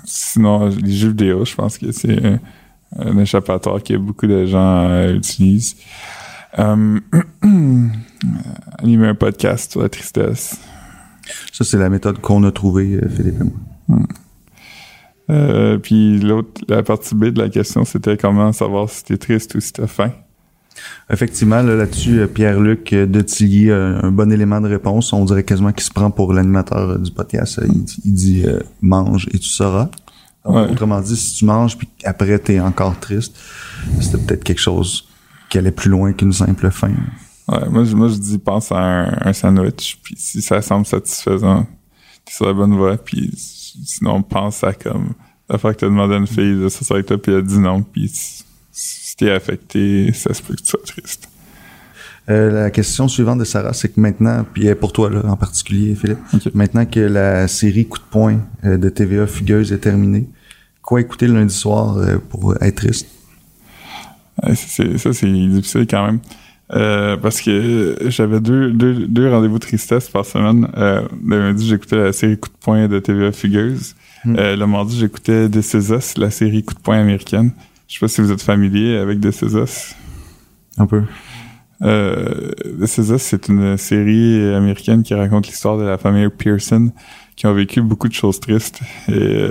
Sinon, 0.03 0.67
les 0.67 0.91
jeux 0.91 1.09
vidéo, 1.09 1.45
je 1.45 1.55
pense 1.55 1.77
que 1.77 1.91
c'est 1.91 2.39
un, 2.97 3.17
échappatoire 3.17 3.81
que 3.81 3.95
beaucoup 3.97 4.27
de 4.27 4.45
gens 4.45 4.87
euh, 4.89 5.15
utilisent. 5.15 5.75
Euh, 6.59 6.99
animer 8.77 9.07
un 9.07 9.15
podcast 9.15 9.71
sur 9.71 9.81
la 9.81 9.89
tristesse. 9.89 10.59
Ça, 11.51 11.63
c'est 11.63 11.77
la 11.77 11.89
méthode 11.89 12.19
qu'on 12.19 12.43
a 12.43 12.51
trouvée, 12.51 12.95
euh, 12.95 13.09
Philippe 13.09 13.41
et 13.41 13.43
moi. 13.43 13.53
Hmm. 13.87 14.05
Euh, 15.29 15.77
puis 15.77 16.19
l'autre, 16.19 16.61
la 16.67 16.83
partie 16.83 17.15
B 17.15 17.25
de 17.25 17.41
la 17.41 17.49
question, 17.49 17.85
c'était 17.85 18.17
comment 18.17 18.51
savoir 18.51 18.89
si 18.89 19.03
t'es 19.03 19.17
triste 19.17 19.55
ou 19.55 19.61
si 19.61 19.71
t'as 19.71 19.87
faim. 19.87 20.11
Effectivement, 21.09 21.61
là, 21.61 21.85
dessus 21.85 22.19
euh, 22.19 22.27
Pierre-Luc 22.27 22.91
euh, 22.93 23.05
de 23.05 23.21
Tilly 23.21 23.71
a 23.71 23.99
un 24.03 24.11
bon 24.11 24.31
élément 24.31 24.59
de 24.59 24.67
réponse. 24.67 25.13
On 25.13 25.23
dirait 25.23 25.43
quasiment 25.43 25.71
qu'il 25.71 25.83
se 25.83 25.91
prend 25.91 26.11
pour 26.11 26.33
l'animateur 26.33 26.99
du 26.99 27.11
podcast. 27.11 27.61
Il, 28.03 28.13
dit 28.13 28.45
mange 28.81 29.27
et 29.33 29.39
tu 29.39 29.49
sauras. 29.49 29.89
Autrement 30.43 30.99
dit, 30.99 31.15
si 31.15 31.35
tu 31.35 31.45
manges 31.45 31.77
puis 31.77 31.87
après 32.03 32.37
t'es 32.37 32.59
encore 32.59 32.99
triste, 32.99 33.37
c'était 34.01 34.17
peut-être 34.17 34.43
quelque 34.43 34.59
chose 34.59 35.07
qui 35.49 35.57
allait 35.57 35.71
plus 35.71 35.89
loin 35.89 36.11
qu'une 36.11 36.33
simple 36.33 36.69
faim. 36.69 36.91
Ouais, 37.47 37.69
moi, 37.69 37.85
je, 37.85 37.95
moi 37.95 38.09
je 38.09 38.15
dis 38.15 38.37
pense 38.39 38.69
à 38.71 38.77
un, 38.77 39.17
un 39.21 39.31
sandwich, 39.31 39.99
puis 40.03 40.15
si 40.17 40.41
ça 40.41 40.61
semble 40.61 40.85
satisfaisant, 40.85 41.65
t'es 42.25 42.33
sur 42.33 42.45
la 42.45 42.53
bonne 42.53 42.75
voie, 42.75 42.97
puis 42.97 43.31
sinon 43.85 44.21
pense 44.21 44.63
à 44.63 44.73
comme 44.73 45.13
la 45.49 45.57
fois 45.57 45.73
que 45.73 45.79
t'as 45.79 45.87
demandé 45.87 46.15
à 46.15 46.17
une 46.17 46.27
fille 46.27 46.59
de 46.59 46.69
ça 46.69 46.93
avec 46.93 47.07
toi 47.07 47.21
puis 47.21 47.31
elle 47.31 47.39
a 47.39 47.41
dit 47.41 47.59
non 47.59 47.81
puis 47.81 48.11
si 48.71 49.15
t'es 49.15 49.31
affecté 49.31 50.11
ça 50.13 50.33
se 50.33 50.41
peut 50.41 50.55
que 50.55 50.61
tu 50.61 50.69
sois 50.69 50.81
triste 50.85 51.29
euh, 52.29 52.49
la 52.51 52.71
question 52.71 53.09
suivante 53.09 53.39
de 53.39 53.43
Sarah, 53.43 53.73
c'est 53.73 53.89
que 53.89 53.99
maintenant, 53.99 54.45
puis 54.53 54.73
pour 54.75 54.93
toi 54.93 55.09
là, 55.09 55.21
en 55.25 55.35
particulier, 55.35 55.93
Philippe, 55.93 56.19
maintenant 56.53 56.85
que 56.85 57.01
la 57.01 57.49
série 57.49 57.85
Coup 57.85 57.99
de 57.99 58.03
poing 58.09 58.39
euh, 58.63 58.77
de 58.77 58.87
TVA 58.87 59.27
Fugueuse 59.27 59.73
est 59.73 59.79
terminée, 59.79 60.29
quoi 60.81 61.01
écouter 61.01 61.27
le 61.27 61.33
lundi 61.33 61.53
soir 61.53 61.97
euh, 61.97 62.17
pour 62.29 62.55
être 62.61 62.75
triste? 62.75 63.07
ça, 64.55 65.13
c'est 65.13 65.27
difficile 65.27 65.85
quand 65.85 66.05
même. 66.05 66.19
Euh, 66.73 67.17
parce 67.17 67.41
que 67.41 67.97
j'avais 68.07 68.39
deux, 68.39 68.71
deux, 68.71 69.07
deux 69.07 69.29
rendez-vous 69.29 69.59
tristesse 69.59 70.09
par 70.09 70.25
semaine. 70.25 70.67
Euh, 70.75 71.01
le 71.25 71.39
lundi, 71.39 71.67
j'écoutais 71.67 71.97
la 71.97 72.13
série 72.13 72.37
Coup 72.39 72.49
de 72.49 72.57
poing 72.59 72.87
de 72.87 72.99
TVA 72.99 73.31
Figures. 73.31 73.77
Hmm. 74.25 74.35
Euh, 74.37 74.55
le 74.55 74.65
mardi, 74.65 74.97
j'écoutais 74.97 75.49
This 75.49 75.73
Is 75.73 76.17
la 76.17 76.31
série 76.31 76.63
Coup 76.63 76.73
de 76.73 76.79
poing 76.79 76.99
américaine. 76.99 77.51
Je 77.87 77.95
sais 77.95 77.99
pas 77.99 78.07
si 78.07 78.21
vous 78.21 78.31
êtes 78.31 78.41
familier 78.41 78.97
avec 78.97 79.23
Is 79.23 79.95
Un 80.77 80.87
peu. 80.87 81.03
Euh, 81.83 82.51
This 82.81 82.97
Is 82.97 83.19
c'est 83.19 83.49
une 83.49 83.77
série 83.77 84.53
américaine 84.53 85.03
qui 85.03 85.13
raconte 85.13 85.47
l'histoire 85.47 85.77
de 85.77 85.83
la 85.83 85.97
famille 85.97 86.29
Pearson 86.29 86.91
qui 87.35 87.45
ont 87.45 87.53
vécu 87.53 87.81
beaucoup 87.81 88.07
de 88.07 88.13
choses 88.13 88.39
tristes. 88.39 88.79
Et 89.09 89.43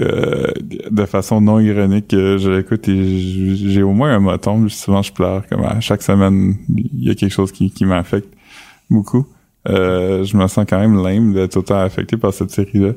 euh, 0.00 0.04
euh, 0.04 0.52
de 0.90 1.04
façon 1.04 1.40
non 1.40 1.60
ironique, 1.60 2.10
je 2.10 2.50
l'écoute 2.50 2.88
et 2.88 3.18
j'ai 3.18 3.82
au 3.82 3.92
moins 3.92 4.14
un 4.14 4.20
moton. 4.20 4.68
Souvent, 4.68 5.02
je 5.02 5.12
pleure. 5.12 5.46
Comme 5.48 5.64
à 5.64 5.80
chaque 5.80 6.02
semaine, 6.02 6.56
il 6.68 7.04
y 7.04 7.10
a 7.10 7.14
quelque 7.14 7.32
chose 7.32 7.52
qui, 7.52 7.70
qui 7.70 7.84
m'affecte 7.84 8.32
beaucoup. 8.90 9.26
Euh, 9.68 10.24
je 10.24 10.36
me 10.36 10.46
sens 10.48 10.64
quand 10.68 10.78
même 10.78 11.02
lame 11.02 11.32
d'être 11.32 11.56
autant 11.56 11.78
affecté 11.78 12.16
par 12.16 12.32
cette 12.32 12.50
série-là. 12.50 12.92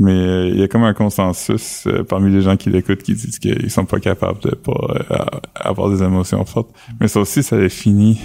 Mais 0.00 0.10
euh, 0.10 0.48
il 0.48 0.58
y 0.58 0.62
a 0.62 0.66
comme 0.66 0.82
un 0.82 0.94
consensus 0.94 1.86
parmi 2.08 2.32
les 2.32 2.40
gens 2.40 2.56
qui 2.56 2.68
l'écoutent 2.68 3.04
qui 3.04 3.14
disent 3.14 3.38
qu'ils 3.38 3.70
sont 3.70 3.84
pas 3.84 4.00
capables 4.00 4.40
de 4.40 4.50
pas 4.50 5.40
avoir 5.54 5.90
des 5.90 6.02
émotions 6.02 6.44
fortes. 6.44 6.74
Mais 7.00 7.06
ça 7.06 7.20
aussi, 7.20 7.44
ça 7.44 7.56
est 7.56 7.68
fini 7.68 8.20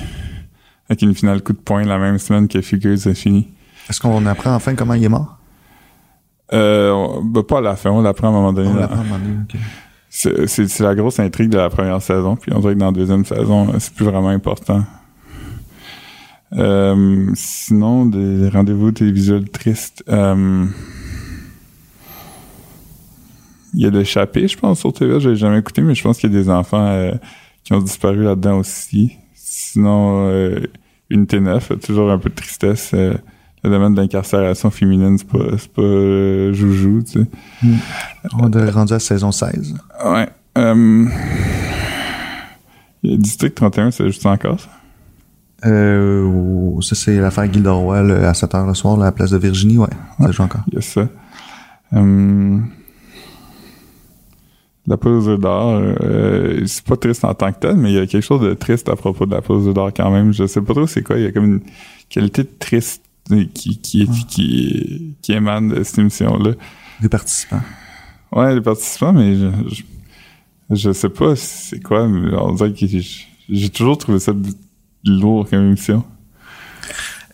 avec 0.89 1.03
une 1.03 1.13
finale 1.13 1.43
coup 1.43 1.53
de 1.53 1.59
poing 1.59 1.83
la 1.83 1.99
même 1.99 2.17
semaine 2.17 2.47
que 2.47 2.61
Figures 2.61 3.07
a 3.07 3.13
fini. 3.13 3.47
Est-ce 3.87 3.99
qu'on 3.99 4.25
apprend 4.25 4.55
enfin 4.55 4.73
comment 4.73 4.95
il 4.95 5.03
est 5.03 5.09
mort? 5.09 5.38
Euh, 6.53 7.07
bah, 7.23 7.41
pas 7.47 7.59
à 7.59 7.61
la 7.61 7.75
fin, 7.75 7.91
on 7.91 8.01
l'apprend 8.01 8.27
à 8.27 8.29
un 8.31 8.33
moment 8.33 8.53
donné. 8.53 8.69
On 8.69 8.75
l'apprend 8.75 8.97
à 8.97 9.01
un 9.01 9.03
moment 9.03 9.19
donné, 9.19 9.37
ok. 9.53 9.59
C'est 10.09 10.79
la 10.79 10.95
grosse 10.95 11.19
intrigue 11.19 11.49
de 11.49 11.57
la 11.57 11.69
première 11.69 12.01
saison, 12.01 12.35
puis 12.35 12.51
on 12.53 12.59
dirait 12.59 12.73
que 12.73 12.79
dans 12.79 12.87
la 12.87 12.91
deuxième 12.91 13.25
saison, 13.25 13.69
euh, 13.69 13.75
c'est 13.79 13.93
plus 13.93 14.05
vraiment 14.05 14.29
important. 14.29 14.83
Euh, 16.53 17.29
sinon, 17.35 18.07
des 18.07 18.49
rendez-vous 18.49 18.91
télévisuels 18.91 19.49
tristes. 19.49 20.03
euh, 20.09 20.65
Il 23.75 23.81
y 23.81 23.85
a 23.85 23.91
l'échappée, 23.91 24.47
je 24.47 24.57
pense, 24.57 24.79
sur 24.79 24.91
TV. 24.91 25.19
J'ai 25.19 25.35
jamais 25.35 25.59
écouté, 25.59 25.81
mais 25.83 25.93
je 25.93 26.01
pense 26.03 26.17
qu'il 26.17 26.33
y 26.33 26.35
a 26.35 26.39
des 26.41 26.49
enfants 26.49 26.87
euh, 26.87 27.11
qui 27.63 27.73
ont 27.73 27.79
disparu 27.79 28.23
là-dedans 28.23 28.57
aussi. 28.57 29.15
Sinon, 29.35 30.27
euh, 30.27 30.59
Unité 31.11 31.39
9, 31.39 31.73
toujours 31.85 32.09
un 32.09 32.17
peu 32.17 32.29
de 32.29 32.35
tristesse. 32.35 32.95
Le 33.63 33.69
domaine 33.69 33.93
de 33.93 34.01
l'incarcération 34.01 34.69
féminine, 34.69 35.17
c'est 35.17 35.27
pas, 35.27 35.57
c'est 35.57 35.71
pas 35.71 35.81
euh, 35.81 36.53
joujou, 36.53 37.03
tu 37.03 37.23
sais. 37.23 37.27
On 38.39 38.51
est 38.51 38.69
rendu 38.69 38.93
à 38.93 38.99
saison 38.99 39.31
16. 39.31 39.75
Ouais. 40.05 40.29
Euh, 40.57 41.05
District 43.03 43.55
31, 43.55 43.91
c'est 43.91 44.05
juste 44.07 44.25
encore 44.25 44.59
ça? 44.59 44.69
Euh, 45.65 46.79
ça, 46.81 46.95
c'est 46.95 47.17
l'affaire 47.17 47.49
là, 47.53 48.29
à 48.29 48.33
7 48.33 48.51
h 48.51 48.67
le 48.67 48.73
soir, 48.73 48.97
là, 48.97 49.03
à 49.03 49.05
la 49.07 49.11
place 49.11 49.31
de 49.31 49.37
Virginie, 49.37 49.77
ouais. 49.77 49.87
Ça 50.19 50.31
joue 50.31 50.43
encore. 50.43 50.61
Il 50.67 50.75
y 50.75 50.77
a 50.77 50.81
ça. 50.81 51.07
Euh, 51.93 52.59
la 54.87 54.97
pause 54.97 55.27
d'or, 55.39 55.81
euh, 56.01 56.65
c'est 56.65 56.83
pas 56.83 56.95
triste 56.95 57.25
en 57.25 57.33
tant 57.33 57.51
que 57.51 57.59
tel, 57.59 57.75
mais 57.75 57.91
il 57.91 57.95
y 57.95 57.99
a 57.99 58.07
quelque 58.07 58.23
chose 58.23 58.41
de 58.41 58.53
triste 58.53 58.89
à 58.89 58.95
propos 58.95 59.25
de 59.25 59.35
la 59.35 59.41
pause 59.41 59.71
d'or 59.73 59.91
quand 59.95 60.09
même. 60.09 60.33
Je 60.33 60.47
sais 60.47 60.61
pas 60.61 60.73
trop 60.73 60.87
c'est 60.87 61.03
quoi. 61.03 61.17
Il 61.17 61.23
y 61.23 61.27
a 61.27 61.31
comme 61.31 61.45
une 61.45 61.61
qualité 62.09 62.43
de 62.43 62.49
triste 62.57 63.03
qui, 63.53 63.77
qui, 63.79 64.07
qui, 64.27 65.15
qui 65.21 65.31
émane 65.33 65.69
de 65.69 65.83
cette 65.83 65.99
émission-là. 65.99 66.53
Des 67.01 67.09
participants. 67.09 67.61
Ouais, 68.31 68.53
les 68.55 68.61
participants, 68.61 69.13
mais 69.13 69.35
je, 69.35 69.47
je, 69.69 69.83
je 70.75 70.91
sais 70.91 71.09
pas 71.09 71.35
c'est 71.35 71.79
quoi, 71.81 72.07
mais 72.07 72.33
on 72.35 72.53
dirait 72.53 72.73
que 72.73 72.85
j'ai 73.49 73.69
toujours 73.69 73.97
trouvé 73.97 74.19
ça 74.19 74.33
lourd 75.05 75.49
comme 75.49 75.59
émission. 75.67 76.03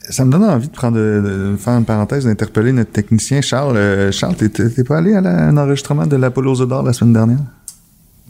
Ça 0.10 0.24
me 0.24 0.32
donne 0.32 0.44
envie 0.44 0.68
de 0.68 0.74
prendre, 0.74 0.98
de, 0.98 1.52
de 1.52 1.58
faire 1.58 1.74
une 1.78 1.86
parenthèse, 1.86 2.26
d'interpeller 2.26 2.72
notre 2.72 2.92
technicien 2.92 3.42
Charles. 3.42 3.76
Euh, 3.76 4.12
Charles, 4.12 4.36
t'es- 4.36 4.84
pas 4.84 4.98
allé 5.00 5.16
à 5.16 5.22
la- 5.22 5.48
un 5.48 5.58
enregistrement 5.58 6.06
de 6.06 6.16
l'Apollo 6.16 6.54
aux 6.62 6.66
d'or 6.66 6.84
la 6.84 6.94
semaine 6.94 7.14
dernière? 7.14 7.40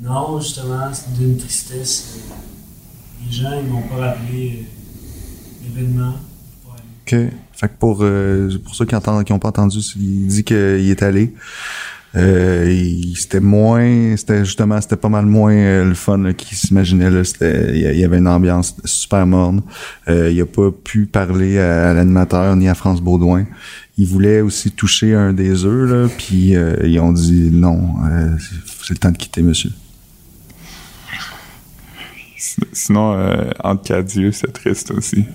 Non, 0.02 0.40
justement, 0.40 0.88
c'est 0.94 1.14
d'une 1.18 1.38
tristesse. 1.38 2.18
Les 3.26 3.32
gens, 3.32 3.60
ils 3.62 3.70
m'ont 3.70 3.82
pas 3.82 3.96
rappelé 4.08 4.64
euh, 4.64 5.68
l'événement. 5.68 6.14
OK. 7.06 7.16
Fait 7.56 7.70
que 7.70 7.74
pour, 7.80 8.00
euh, 8.02 8.50
pour 8.64 8.76
ceux 8.76 8.86
qui 8.86 8.96
entendent, 8.96 9.24
qui 9.24 9.32
ont 9.32 9.40
pas 9.40 9.48
entendu, 9.48 9.80
il 9.98 10.28
dit 10.28 10.44
qu'il 10.44 10.90
est 10.90 11.04
allé. 11.04 11.34
Euh, 12.18 12.88
c'était 13.16 13.42
moins, 13.42 14.16
c'était 14.16 14.46
justement, 14.46 14.80
c'était 14.80 14.96
pas 14.96 15.10
mal 15.10 15.26
moins 15.26 15.54
euh, 15.54 15.86
le 15.86 15.94
fun 15.94 16.34
qu'il 16.34 16.58
s'imaginait. 16.58 17.10
Il 17.42 17.98
y 17.98 18.04
avait 18.04 18.18
une 18.18 18.28
ambiance 18.28 18.76
super 18.84 19.26
morne. 19.26 19.62
Il 20.08 20.40
a 20.40 20.46
pas 20.46 20.72
pu 20.72 21.06
parler 21.06 21.58
à, 21.60 21.94
l'animateur 21.94 22.56
ni 22.56 22.68
à 22.68 22.76
France 22.76 23.02
Baudouin. 23.02 23.46
Il 23.98 24.08
voulait 24.08 24.42
aussi 24.42 24.72
toucher 24.72 25.14
un 25.14 25.32
des 25.32 25.64
œufs, 25.64 26.12
puis 26.18 26.56
ils 26.84 27.00
ont 27.00 27.14
dit 27.14 27.50
non, 27.52 27.96
c'est, 28.84 28.94
le 28.94 28.98
temps 28.98 29.12
de 29.12 29.18
quitter, 29.18 29.42
monsieur. 29.42 29.72
Sinon, 32.74 33.30
entre 33.64 33.84
Cadieux, 33.84 34.34
c'est 34.34 34.52
triste 34.52 34.92
aussi. 34.92 35.26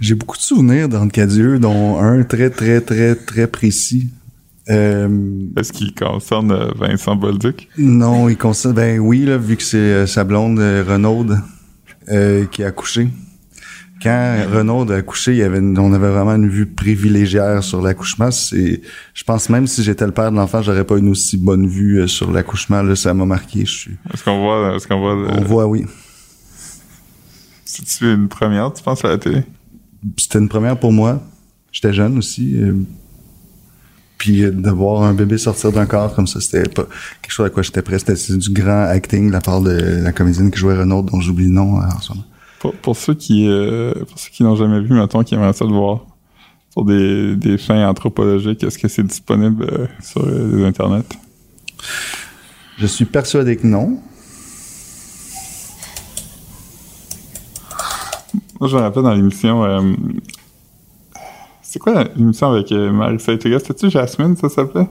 J'ai 0.00 0.14
beaucoup 0.14 0.36
de 0.36 0.42
souvenirs 0.42 0.88
d'Anne-Cadieux, 0.88 1.58
dont 1.58 1.98
un 1.98 2.22
très, 2.22 2.48
très, 2.50 2.80
très, 2.80 3.14
très 3.14 3.46
précis. 3.46 4.08
Euh, 4.70 5.08
Est-ce 5.56 5.72
qu'il 5.72 5.94
concerne 5.94 6.52
euh, 6.52 6.70
Vincent 6.76 7.16
Bolduc? 7.16 7.68
non, 7.76 8.28
il 8.28 8.36
considère... 8.36 8.74
Ben 8.74 8.98
oui, 9.00 9.24
là, 9.24 9.36
vu 9.36 9.56
que 9.56 9.62
c'est 9.62 9.76
euh, 9.76 10.06
sa 10.06 10.24
blonde, 10.24 10.58
euh, 10.60 10.84
Renaud, 10.86 11.26
qui 12.50 12.62
a 12.64 12.68
accouché. 12.68 13.08
Quand 14.02 14.36
Renaud 14.50 14.90
a 14.90 14.96
accouché, 14.96 15.32
il 15.32 15.38
y 15.38 15.42
avait 15.42 15.58
une- 15.58 15.78
on 15.78 15.92
avait 15.92 16.08
vraiment 16.10 16.34
une 16.34 16.48
vue 16.48 16.66
privilégiée 16.66 17.58
sur 17.60 17.82
l'accouchement. 17.82 18.30
C'est, 18.30 18.80
je 19.12 19.24
pense 19.24 19.48
même 19.50 19.66
si 19.66 19.82
j'étais 19.82 20.06
le 20.06 20.12
père 20.12 20.30
de 20.32 20.36
l'enfant, 20.36 20.62
j'aurais 20.62 20.84
pas 20.84 20.96
une 20.96 21.10
aussi 21.10 21.36
bonne 21.36 21.66
vue 21.66 22.08
sur 22.08 22.30
l'accouchement. 22.32 22.82
Là, 22.82 22.96
ça 22.96 23.12
m'a 23.12 23.26
marqué. 23.26 23.66
Je 23.66 23.70
suis... 23.70 23.96
Est-ce 24.14 24.24
qu'on 24.24 24.40
voit, 24.40 24.74
est-ce 24.76 24.88
qu'on 24.88 24.98
voit, 25.00 25.14
On 25.14 25.42
voit, 25.42 25.66
oui. 25.66 25.84
c'est-tu 27.64 28.12
une 28.12 28.28
première, 28.28 28.72
tu 28.72 28.82
penses, 28.82 29.04
à 29.04 29.08
la 29.08 29.18
télé? 29.18 29.42
C'était 30.16 30.38
une 30.38 30.48
première 30.48 30.78
pour 30.78 30.92
moi. 30.92 31.22
J'étais 31.72 31.92
jeune 31.92 32.18
aussi. 32.18 32.56
euh, 32.56 32.74
puis 34.18 34.42
de 34.42 34.70
voir 34.70 35.02
un 35.02 35.14
bébé 35.14 35.38
sortir 35.38 35.72
d'un 35.72 35.86
corps 35.86 36.14
comme 36.14 36.26
ça, 36.26 36.40
c'était 36.42 36.68
pas 36.68 36.84
quelque 37.22 37.32
chose 37.32 37.46
à 37.46 37.48
quoi 37.48 37.62
j'étais 37.62 37.80
prêt. 37.80 37.98
C'était 37.98 38.36
du 38.36 38.50
grand 38.50 38.82
acting 38.82 39.28
de 39.28 39.32
la 39.32 39.40
part 39.40 39.62
de 39.62 39.70
la 39.70 40.12
comédienne 40.12 40.50
qui 40.50 40.58
jouait 40.58 40.76
Renaud, 40.76 41.00
dont 41.00 41.20
j'oublie 41.22 41.46
le 41.46 41.52
nom 41.52 41.80
euh, 41.80 41.84
en 41.84 42.00
ce 42.00 42.12
moment. 42.12 42.24
Pour, 42.58 42.74
pour 42.74 42.96
ceux 42.98 43.14
qui, 43.14 43.48
euh, 43.48 43.94
pour 44.06 44.18
ceux 44.18 44.28
qui 44.30 44.42
n'ont 44.42 44.56
jamais 44.56 44.80
vu, 44.82 44.92
mettons, 44.92 45.24
qui 45.24 45.34
aimeraient 45.34 45.54
ça 45.54 45.64
le 45.64 45.72
voir, 45.72 46.04
pour 46.74 46.84
des, 46.84 47.34
des 47.34 47.56
fins 47.56 47.88
anthropologiques, 47.88 48.62
est-ce 48.62 48.78
que 48.78 48.88
c'est 48.88 49.02
disponible 49.02 49.66
euh, 49.72 49.86
sur 50.02 50.22
euh, 50.22 50.54
les 50.54 50.64
internets? 50.64 51.08
Je 52.76 52.86
suis 52.86 53.06
persuadé 53.06 53.56
que 53.56 53.66
non. 53.66 54.00
Moi, 58.60 58.68
je 58.68 58.76
me 58.76 58.82
rappelle 58.82 59.02
dans 59.04 59.14
l'émission, 59.14 59.64
euh, 59.64 59.80
c'est 61.62 61.78
quoi 61.78 62.04
l'émission 62.14 62.52
avec 62.52 62.70
euh, 62.72 62.92
Marissa? 62.92 63.32
C'était-tu 63.40 63.88
Jasmine, 63.90 64.36
ça 64.36 64.50
s'appelait? 64.50 64.86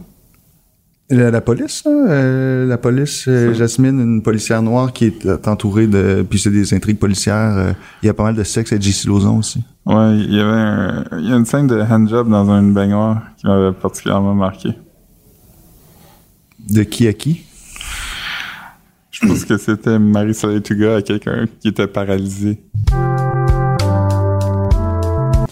La, 1.11 1.29
la 1.31 1.41
police, 1.41 1.83
là, 1.85 1.91
euh, 1.91 2.65
la 2.67 2.77
police, 2.77 3.25
euh, 3.27 3.53
Jasmine, 3.53 3.99
une 3.99 4.21
policière 4.23 4.61
noire 4.61 4.93
qui 4.93 5.05
est 5.05 5.47
entourée 5.47 5.87
de, 5.87 6.25
puis 6.27 6.39
c'est 6.39 6.51
des 6.51 6.73
intrigues 6.73 6.99
policières. 6.99 7.57
euh, 7.57 7.73
il 8.01 8.07
y 8.07 8.09
a 8.09 8.13
pas 8.13 8.23
mal 8.23 8.35
de 8.35 8.43
sexe 8.43 8.71
et 8.71 8.81
J.C. 8.81 9.07
Lauzon 9.07 9.37
aussi. 9.37 9.63
Ouais, 9.85 10.17
il 10.17 10.33
y 10.33 10.39
avait 10.39 10.51
un, 10.51 11.03
il 11.19 11.29
y 11.29 11.33
a 11.33 11.35
une 11.35 11.45
scène 11.45 11.67
de 11.67 11.79
handjob 11.79 12.29
dans 12.29 12.49
une 12.51 12.73
baignoire 12.73 13.21
qui 13.37 13.47
m'avait 13.47 13.71
particulièrement 13.71 14.35
marqué. 14.35 14.69
De 16.69 16.83
qui 16.83 17.07
à 17.07 17.13
qui? 17.13 17.41
Je 19.11 19.27
pense 19.27 19.45
que 19.45 19.57
c'était 19.57 19.97
Marissa 19.97 20.51
Etega 20.51 20.97
à 20.97 21.01
quelqu'un 21.01 21.45
qui 21.59 21.69
était 21.69 21.87
paralysé. 21.87 22.61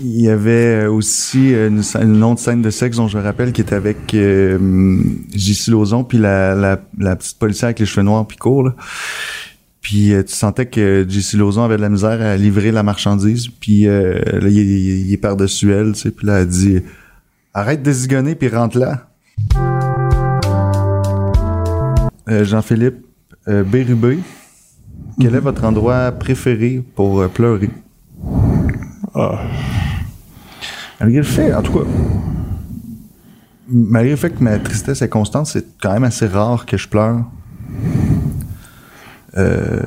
Il 0.10 0.22
y 0.22 0.30
avait 0.30 0.86
euh, 0.86 0.90
aussi 0.92 1.52
une, 1.52 1.84
scène- 1.84 2.16
une 2.16 2.24
autre 2.24 2.40
scène 2.40 2.62
de 2.62 2.70
sexe 2.70 2.96
dont 2.96 3.10
je 3.10 3.18
me 3.18 3.24
rappelle 3.24 3.52
qui 3.52 3.60
était 3.60 3.76
avec 3.76 4.14
euh, 4.14 4.58
J.C. 5.34 5.70
Lauzon 5.72 6.06
puis 6.06 6.18
la, 6.18 6.56
la, 6.56 6.80
la 6.98 7.16
petite 7.18 7.38
policière 7.38 7.68
avec 7.68 7.80
les 7.80 7.86
cheveux 7.86 8.04
noirs 8.06 8.26
puis 8.26 8.38
courts. 8.38 8.64
là. 8.64 8.76
Puis 9.82 10.14
euh, 10.14 10.24
tu 10.24 10.34
sentais 10.34 10.66
que 10.68 11.06
J.C. 11.08 11.36
Lauzon 11.36 11.64
avait 11.64 11.76
de 11.76 11.82
la 11.82 11.90
misère 11.90 12.22
à 12.22 12.38
livrer 12.38 12.72
la 12.72 12.84
marchandise. 12.84 13.50
Puis 13.50 13.86
euh, 13.88 14.20
là, 14.24 14.48
il, 14.48 14.58
il- 14.58 15.08
il 15.08 15.14
est 15.14 15.18
par-dessus 15.18 15.72
elle, 15.74 15.92
tu 15.92 16.00
sais. 16.00 16.12
Puis 16.12 16.26
là, 16.26 16.40
elle 16.40 16.48
dit 16.48 16.80
«Arrête 17.54 17.84
de 17.84 17.92
zigonner 17.92 18.36
puis 18.36 18.48
rentre 18.48 18.78
là. 18.78 19.10
Euh, 22.30 22.44
Jean-Philippe 22.46 23.06
euh, 23.50 23.64
Bérubé, 23.64 24.20
quel 25.20 25.36
est 25.36 25.40
votre 25.40 25.64
endroit 25.66 26.12
préféré 26.14 26.82
pour 26.96 27.20
euh, 27.22 27.28
pleurer? 27.28 27.70
Ah, 29.16 29.40
Malgré 31.00 31.18
le 31.18 31.24
fait, 31.24 31.54
en 31.54 31.62
tout 31.62 31.74
cas, 31.74 31.86
malgré 33.70 34.12
le 34.12 34.18
fait 34.18 34.32
que 34.32 34.44
ma 34.44 34.58
tristesse 34.60 35.02
est 35.02 35.10
constante, 35.10 35.48
c'est 35.48 35.66
quand 35.82 35.94
même 35.94 36.04
assez 36.04 36.26
rare 36.26 36.66
que 36.66 36.78
je 36.78 36.88
pleure. 36.88 37.26
Euh, 39.38 39.82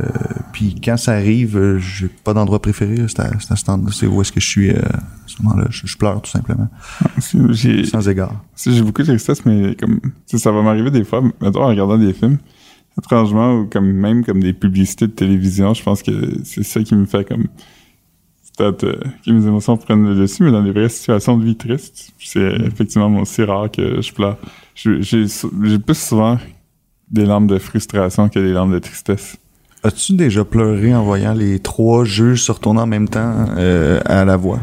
puis 0.52 0.76
quand 0.83 0.97
ça 0.97 1.12
arrive, 1.12 1.79
j'ai 1.79 2.09
pas 2.09 2.35
d'endroit 2.35 2.62
préféré. 2.62 2.97
C'est 3.09 3.21
à, 3.21 3.31
c'est 3.90 4.07
où 4.07 4.21
est-ce 4.21 4.31
que 4.31 4.40
je 4.40 4.47
suis 4.47 4.71
euh, 4.71 4.79
à 4.81 5.00
ce 5.26 5.43
moment-là. 5.43 5.67
Je, 5.71 5.87
je 5.87 5.97
pleure 5.97 6.23
tout 6.23 6.31
simplement, 6.31 6.69
sans 7.19 8.09
égard. 8.09 8.45
J'ai 8.57 8.83
beaucoup 8.83 9.02
de 9.02 9.09
tristesse, 9.09 9.45
mais 9.45 9.75
comme, 9.75 10.00
ça 10.26 10.52
va 10.52 10.62
m'arriver 10.62 10.90
des 10.90 11.05
fois, 11.05 11.23
mettons, 11.40 11.62
en 11.62 11.69
regardant 11.69 11.99
des 11.99 12.12
films, 12.12 12.38
étrangement, 12.99 13.55
ou 13.55 13.67
comme, 13.67 13.90
même 13.90 14.25
comme 14.25 14.40
des 14.40 14.52
publicités 14.52 15.07
de 15.07 15.12
télévision, 15.12 15.75
je 15.75 15.83
pense 15.83 16.02
que 16.02 16.12
c'est 16.45 16.62
ça 16.62 16.83
qui 16.83 16.95
me 16.95 17.07
fait 17.07 17.26
comme, 17.26 17.47
peut-être, 18.61 18.85
euh, 18.85 19.00
que 19.25 19.31
mes 19.31 19.47
émotions 19.47 19.76
prennent 19.76 20.07
le 20.07 20.14
dessus, 20.14 20.43
mais 20.43 20.52
dans 20.52 20.62
des 20.62 20.73
vraies 20.73 20.88
situations 20.88 21.37
de 21.37 21.45
vie 21.45 21.57
tristes, 21.57 22.12
c'est 22.19 22.52
effectivement 22.67 23.21
aussi 23.21 23.43
rare 23.43 23.71
que 23.71 24.00
je 24.00 24.12
pleure. 24.12 24.37
J'ai, 24.75 25.26
plus 25.79 25.99
souvent 25.99 26.38
des 27.11 27.25
larmes 27.25 27.47
de 27.47 27.59
frustration 27.59 28.29
que 28.29 28.38
des 28.38 28.52
larmes 28.52 28.73
de 28.73 28.79
tristesse. 28.79 29.37
As-tu 29.83 30.12
déjà 30.12 30.45
pleuré 30.45 30.95
en 30.95 31.02
voyant 31.02 31.33
les 31.33 31.59
trois 31.59 32.05
juges 32.05 32.43
se 32.43 32.52
retourner 32.52 32.81
en 32.81 32.87
même 32.87 33.09
temps 33.09 33.47
euh, 33.57 34.00
à 34.05 34.25
la 34.25 34.37
voix? 34.37 34.61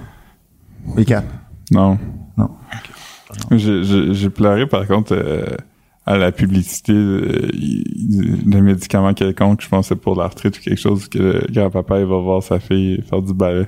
Les 0.95 1.05
quatre? 1.05 1.27
Non. 1.71 1.97
Non. 2.37 2.49
J'ai- 3.51 4.29
pleuré, 4.29 4.67
par 4.67 4.87
contre, 4.87 5.13
euh, 5.13 5.43
à 6.05 6.17
la 6.17 6.31
publicité 6.31 6.93
d'un 6.93 8.61
médicament 8.61 9.13
quelconque, 9.13 9.61
je 9.61 9.67
pensais 9.67 9.95
pour 9.95 10.15
l'arthrite 10.15 10.57
ou 10.57 10.61
quelque 10.61 10.79
chose, 10.79 11.07
que 11.09 11.17
le 11.17 11.47
grand-papa, 11.51 11.99
il 11.99 12.05
va 12.05 12.19
voir 12.19 12.41
sa 12.43 12.59
fille 12.59 13.01
faire 13.09 13.21
du 13.21 13.33
ballet. 13.33 13.67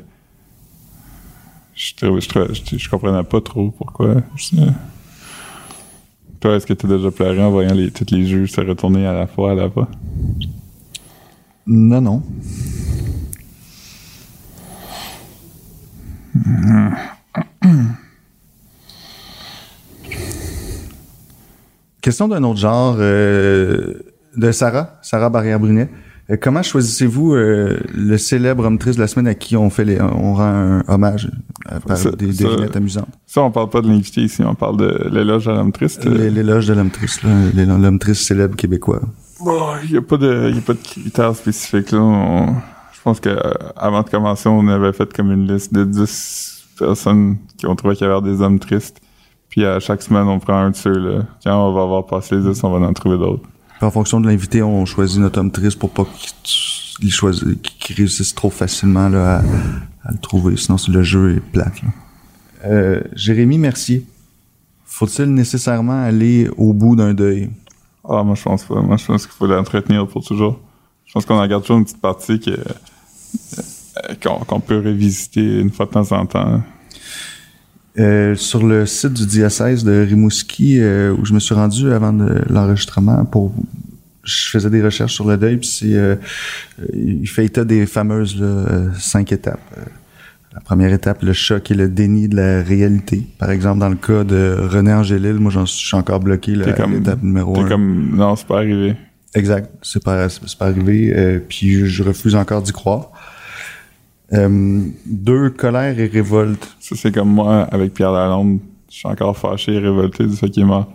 Je, 1.79 2.77
je, 2.77 2.89
comprenais 2.89 3.23
pas 3.23 3.39
trop 3.39 3.71
pourquoi. 3.71 4.15
Toi, 6.41 6.55
est-ce 6.55 6.65
que 6.65 6.73
tu 6.73 6.87
déjà 6.87 7.09
pleuré 7.09 7.41
en 7.41 7.51
voyant 7.51 7.73
les, 7.73 7.89
tous 7.89 8.13
les 8.13 8.25
juges 8.25 8.51
se 8.51 8.61
retourner 8.61 9.07
à 9.07 9.13
la 9.13 9.27
fois 9.27 9.55
là-bas? 9.55 9.87
Non, 11.65 12.01
non. 12.01 12.23
Question 22.01 22.27
d'un 22.27 22.43
autre 22.43 22.59
genre, 22.59 22.95
euh, 22.99 23.99
de 24.35 24.51
Sarah, 24.51 24.99
Sarah 25.01 25.29
Barrière-Brunet. 25.29 25.89
Euh, 26.31 26.37
comment 26.39 26.61
choisissez-vous 26.61 27.33
euh, 27.33 27.79
le 27.95 28.17
célèbre 28.17 28.65
homme 28.65 28.77
triste 28.77 28.97
de 28.97 29.03
la 29.03 29.07
semaine 29.07 29.27
à 29.27 29.33
qui 29.33 29.57
on 29.57 29.69
fait 29.69 29.85
les, 29.85 29.99
on 29.99 30.33
rend 30.35 30.43
un 30.43 30.83
hommage 30.87 31.29
euh, 31.71 31.79
par 31.79 31.97
Ça- 31.97 32.11
des 32.11 32.31
ça- 32.33 32.47
amusantes? 32.75 33.07
Ça, 33.25 33.41
on 33.41 33.51
parle 33.51 33.69
pas 33.69 33.81
de 33.81 33.87
l'invité 33.87 34.21
ici, 34.21 34.43
on 34.43 34.53
parle 34.55 34.77
de 34.77 35.09
l'éloge 35.11 35.47
à 35.47 35.53
l'homme 35.53 35.71
triste. 35.71 36.05
L'é- 36.05 36.29
L'éloge 36.29 36.67
de 36.67 36.73
l'homme 36.73 36.91
triste, 36.91 37.23
là, 37.23 37.29
l'homme 37.77 37.99
triste 37.99 38.23
célèbre 38.23 38.55
québécois. 38.55 39.01
Bon, 39.43 39.59
il 39.85 39.91
n'y 39.91 39.97
a 39.97 40.01
pas 40.01 40.17
de, 40.17 40.51
y 40.53 40.57
a 40.57 40.61
pas 40.61 40.73
de 40.73 40.79
critères 40.83 41.35
spécifiques 41.35 41.91
là. 41.91 41.99
On- 41.99 42.53
je 42.93 43.01
pense 43.03 43.19
que 43.21 43.29
euh, 43.29 43.39
avant 43.77 44.03
de 44.03 44.09
commencer, 44.09 44.49
on 44.49 44.67
avait 44.67 44.91
fait 44.93 45.11
comme 45.13 45.31
une 45.31 45.51
liste 45.51 45.73
de 45.73 45.85
10 45.85 46.65
personnes 46.77 47.37
qui 47.57 47.65
ont 47.65 47.75
trouvé 47.75 47.95
qu'il 47.95 48.05
y 48.05 48.09
avait 48.09 48.21
des 48.29 48.41
hommes 48.41 48.59
tristes. 48.59 48.99
Puis 49.49 49.65
à 49.65 49.79
chaque 49.79 50.01
semaine, 50.03 50.27
on 50.27 50.37
prend 50.39 50.57
un 50.59 50.69
de 50.71 50.75
ceux-là. 50.75 51.23
Quand 51.43 51.69
on 51.69 51.73
va 51.73 51.81
avoir 51.81 52.05
passé 52.05 52.35
les 52.35 52.41
10, 52.51 52.63
on 52.63 52.77
va 52.77 52.85
en 52.85 52.93
trouver 52.93 53.17
d'autres. 53.17 53.43
En 53.81 53.91
fonction 53.91 54.19
de 54.19 54.27
l'invité, 54.27 54.61
on 54.61 54.85
choisit 54.85 55.19
notre 55.19 55.39
homme 55.39 55.51
triste 55.51 55.79
pour 55.79 55.91
pas 55.91 56.05
qu'il 56.43 57.11
qu'il 57.79 57.95
réussisse 57.95 58.35
trop 58.35 58.49
facilement 58.49 59.07
là, 59.07 59.41
à, 60.03 60.11
le 60.11 60.17
trouver. 60.17 60.57
Sinon, 60.57 60.77
le 60.89 61.01
jeu 61.01 61.37
est 61.37 61.39
plate. 61.39 61.81
là. 61.81 61.89
Euh, 62.65 63.01
Jérémy 63.13 63.57
Mercier. 63.57 64.05
Faut-il 64.85 65.33
nécessairement 65.33 66.03
aller 66.03 66.49
au 66.57 66.73
bout 66.73 66.95
d'un 66.95 67.13
deuil? 67.13 67.49
Ah, 68.03 68.23
moi, 68.23 68.35
je 68.35 68.43
pense 68.43 68.63
pas. 68.63 68.81
Moi, 68.81 68.97
je 68.97 69.05
pense 69.05 69.25
qu'il 69.25 69.35
faut 69.35 69.47
l'entretenir 69.47 70.05
pour 70.07 70.25
toujours. 70.25 70.59
Je 71.05 71.13
pense 71.13 71.25
qu'on 71.25 71.39
en 71.39 71.47
garde 71.47 71.63
toujours 71.63 71.77
une 71.77 71.85
petite 71.85 72.01
partie 72.01 72.41
euh, 72.47 74.15
qu'on 74.21 74.59
peut 74.59 74.79
revisiter 74.79 75.59
une 75.59 75.71
fois 75.71 75.85
de 75.85 75.91
temps 75.91 76.11
en 76.11 76.25
temps. 76.25 76.61
Euh, 77.99 78.33
sur 78.35 78.65
le 78.65 78.85
site 78.85 79.13
du 79.13 79.25
diocèse 79.25 79.83
de 79.83 80.05
Rimouski, 80.07 80.79
euh, 80.79 81.13
où 81.19 81.25
je 81.25 81.33
me 81.33 81.39
suis 81.39 81.53
rendu 81.55 81.91
avant 81.91 82.13
de 82.13 82.41
l'enregistrement 82.49 83.25
pour 83.25 83.53
je 84.23 84.49
faisais 84.49 84.69
des 84.69 84.81
recherches 84.83 85.13
sur 85.15 85.27
le 85.27 85.37
deuil, 85.37 85.57
puis 85.57 85.67
c'est 85.67 85.95
euh, 85.95 86.15
euh, 86.81 86.85
il 86.93 87.27
fait 87.27 87.45
état 87.45 87.65
des 87.65 87.85
fameuses 87.85 88.39
là, 88.39 88.45
euh, 88.45 88.89
cinq 88.97 89.31
étapes. 89.31 89.59
Euh, 89.77 89.81
la 90.53 90.61
première 90.61 90.93
étape, 90.93 91.23
le 91.23 91.33
choc 91.33 91.71
et 91.71 91.73
le 91.73 91.89
déni 91.89 92.27
de 92.27 92.35
la 92.35 92.61
réalité. 92.63 93.23
Par 93.37 93.49
exemple, 93.51 93.79
dans 93.79 93.89
le 93.89 93.95
cas 93.95 94.23
de 94.23 94.55
René 94.59 94.93
Angélil, 94.93 95.33
moi 95.35 95.51
j'en 95.51 95.65
suis 95.65 95.95
encore 95.97 96.19
bloqué 96.19 96.55
là, 96.55 96.67
à 96.69 96.73
comme- 96.73 96.93
l'étape 96.93 97.21
numéro 97.23 97.53
T'es 97.53 97.61
un. 97.61 97.67
comme, 97.67 98.11
non, 98.15 98.35
c'est 98.35 98.47
pas 98.47 98.57
arrivé. 98.57 98.95
Exact, 99.35 99.69
c'est 99.81 100.03
pas 100.03 100.27
c'est 100.29 100.57
pas 100.57 100.67
arrivé. 100.67 101.13
euh, 101.15 101.39
puis 101.47 101.71
je, 101.71 101.85
je 101.85 102.03
refuse 102.03 102.35
encore 102.35 102.61
d'y 102.61 102.71
croire. 102.71 103.11
Euh, 104.33 104.81
deux, 105.05 105.49
colère 105.49 105.99
et 105.99 106.07
révolte. 106.07 106.75
Ça, 106.79 106.95
c'est 106.95 107.11
comme 107.11 107.29
moi 107.29 107.63
avec 107.71 107.93
Pierre 107.93 108.11
Lalonde. 108.11 108.59
Je 108.89 108.95
suis 108.95 109.07
encore 109.07 109.37
fâché 109.37 109.73
et 109.73 109.79
révolté 109.79 110.25
du 110.25 110.35
fait 110.35 110.49
qu'il 110.49 110.63
est 110.63 110.67
mort. 110.67 110.91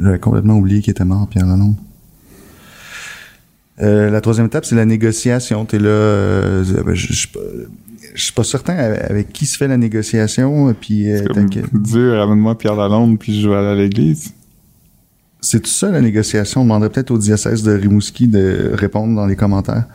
J'avais 0.00 0.18
complètement 0.18 0.56
oublié 0.56 0.80
qu'il 0.80 0.90
était 0.90 1.04
mort, 1.04 1.26
Pierre 1.28 1.46
Lalonde. 1.46 1.76
Euh, 3.80 4.10
la 4.10 4.20
troisième 4.20 4.46
étape, 4.46 4.64
c'est 4.64 4.74
la 4.74 4.84
négociation. 4.84 5.64
T'es 5.64 5.78
là, 5.78 5.88
euh, 5.88 6.82
ben, 6.84 6.94
je 6.94 7.08
je 7.08 7.12
suis 7.12 7.28
pas, 7.28 7.40
je 8.14 8.22
suis 8.22 8.32
pas 8.32 8.44
certain 8.44 8.74
avec, 8.74 9.32
qui 9.32 9.46
se 9.46 9.56
fait 9.56 9.68
la 9.68 9.76
négociation. 9.76 10.74
Puis 10.78 11.10
euh. 11.10 11.24
Dieu, 11.72 12.18
ramène-moi 12.18 12.56
Pierre 12.56 12.76
Lalonde, 12.76 13.18
puis 13.18 13.40
je 13.40 13.48
vais 13.48 13.56
aller 13.56 13.68
à 13.68 13.74
l'église. 13.74 14.34
c'est 15.40 15.60
tout 15.60 15.70
ça 15.70 15.90
la 15.90 16.00
négociation? 16.00 16.60
On 16.60 16.64
demanderait 16.64 16.90
peut-être 16.90 17.10
au 17.10 17.18
diocèse 17.18 17.62
de 17.62 17.72
Rimouski 17.72 18.28
de 18.28 18.72
répondre 18.74 19.14
dans 19.16 19.26
les 19.26 19.36
commentaires. 19.36 19.86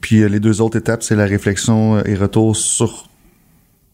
Puis 0.00 0.22
euh, 0.22 0.28
les 0.28 0.40
deux 0.40 0.60
autres 0.60 0.78
étapes, 0.78 1.02
c'est 1.02 1.16
la 1.16 1.26
réflexion 1.26 1.96
euh, 1.96 2.02
et 2.04 2.14
retour 2.14 2.56
sur 2.56 3.10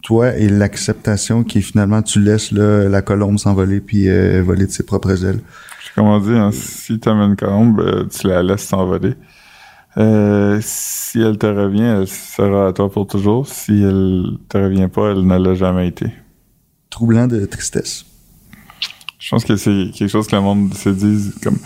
toi 0.07 0.37
et 0.37 0.49
l'acceptation 0.49 1.43
qui 1.43 1.59
est 1.59 1.63
finalement 1.63 2.01
tu 2.01 2.21
laisses 2.21 2.53
là, 2.53 2.89
la 2.89 3.03
colombe 3.03 3.39
s'envoler 3.39 3.81
puis 3.81 4.09
euh, 4.09 4.41
voler 4.41 4.67
de 4.67 4.71
ses 4.71 4.85
propres 4.85 5.25
ailes. 5.25 5.41
Comme 5.97 6.07
on 6.07 6.21
dit, 6.21 6.31
hein, 6.31 6.51
si 6.53 7.01
t'aimes 7.01 7.23
une 7.23 7.37
colombe, 7.37 7.81
euh, 7.81 8.05
tu 8.05 8.29
la 8.29 8.43
laisses 8.43 8.67
s'envoler. 8.67 9.15
Euh, 9.97 10.61
si 10.63 11.21
elle 11.21 11.39
te 11.39 11.47
revient, 11.47 11.83
elle 12.01 12.07
sera 12.07 12.69
à 12.69 12.73
toi 12.73 12.93
pour 12.93 13.07
toujours. 13.07 13.49
Si 13.49 13.83
elle 13.83 14.37
te 14.49 14.59
revient 14.59 14.89
pas, 14.93 15.11
elle 15.11 15.27
ne 15.27 15.39
l'a 15.39 15.55
jamais 15.55 15.89
été. 15.89 16.07
Troublant 16.91 17.27
de 17.27 17.45
tristesse. 17.47 18.05
Je 19.19 19.31
pense 19.31 19.45
que 19.45 19.57
c'est 19.57 19.91
quelque 19.93 20.11
chose 20.11 20.29
que 20.29 20.37
le 20.37 20.43
monde 20.43 20.73
se 20.75 20.91
dise 20.91 21.35
comme 21.43 21.59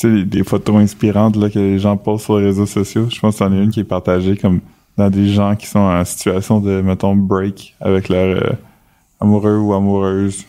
tu 0.00 0.18
sais 0.18 0.24
des 0.24 0.44
photos 0.44 0.76
inspirantes 0.76 1.36
là 1.36 1.50
que 1.50 1.58
les 1.58 1.78
gens 1.78 1.96
postent 1.96 2.24
sur 2.24 2.38
les 2.38 2.46
réseaux 2.46 2.66
sociaux. 2.66 3.08
Je 3.10 3.20
pense 3.20 3.36
qu'il 3.36 3.46
y 3.46 3.48
en 3.48 3.52
a 3.52 3.56
une 3.56 3.70
qui 3.70 3.80
est 3.80 3.84
partagée 3.84 4.36
comme 4.36 4.60
dans 4.96 5.10
des 5.10 5.28
gens 5.28 5.54
qui 5.56 5.66
sont 5.66 5.78
en 5.80 6.04
situation 6.04 6.60
de 6.60 6.80
mettons 6.80 7.14
break 7.16 7.74
avec 7.80 8.08
leur 8.08 8.36
euh, 8.42 8.52
amoureux 9.20 9.58
ou 9.58 9.74
amoureuse. 9.74 10.44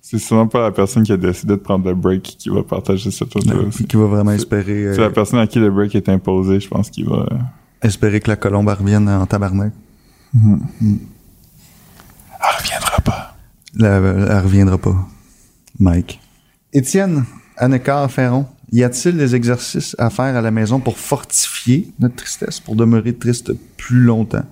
C'est 0.00 0.18
souvent 0.18 0.46
pas 0.46 0.62
la 0.62 0.72
personne 0.72 1.04
qui 1.04 1.12
a 1.12 1.16
décidé 1.16 1.52
de 1.54 1.60
prendre 1.60 1.88
le 1.88 1.94
break 1.94 2.22
qui 2.22 2.48
va 2.50 2.62
partager 2.62 3.10
cette 3.10 3.32
photo. 3.32 3.48
Ouais, 3.48 3.70
qui 3.88 3.96
va 3.96 4.04
vraiment 4.06 4.32
espérer 4.32 4.92
C'est 4.94 5.00
la 5.00 5.06
euh, 5.06 5.10
personne 5.10 5.38
à 5.38 5.46
qui 5.46 5.58
le 5.58 5.70
break 5.70 5.94
est 5.94 6.08
imposé, 6.08 6.60
je 6.60 6.68
pense 6.68 6.90
qu'il 6.90 7.08
va. 7.08 7.26
espérer 7.82 8.20
que 8.20 8.28
la 8.28 8.36
colombe 8.36 8.68
revienne 8.68 9.08
en 9.08 9.24
tabarnak. 9.26 9.72
Elle 10.34 10.98
reviendra 12.58 13.00
pas. 13.04 13.34
La- 13.74 13.96
Elle, 13.96 14.38
reviendra 14.44 14.76
pas. 14.78 15.08
Mike. 15.78 16.20
Étienne, 16.72 17.24
Annecar 17.56 18.10
Ferron, 18.10 18.46
y 18.72 18.82
a-t-il 18.82 19.16
des 19.16 19.34
exercices 19.34 19.94
à 19.98 20.08
faire 20.10 20.34
à 20.36 20.40
la 20.40 20.50
maison 20.50 20.80
pour 20.80 20.98
fortifier 20.98 21.92
notre 22.00 22.16
tristesse, 22.16 22.58
pour 22.60 22.74
demeurer 22.76 23.12
triste 23.14 23.52
plus 23.76 24.00
longtemps? 24.02 24.44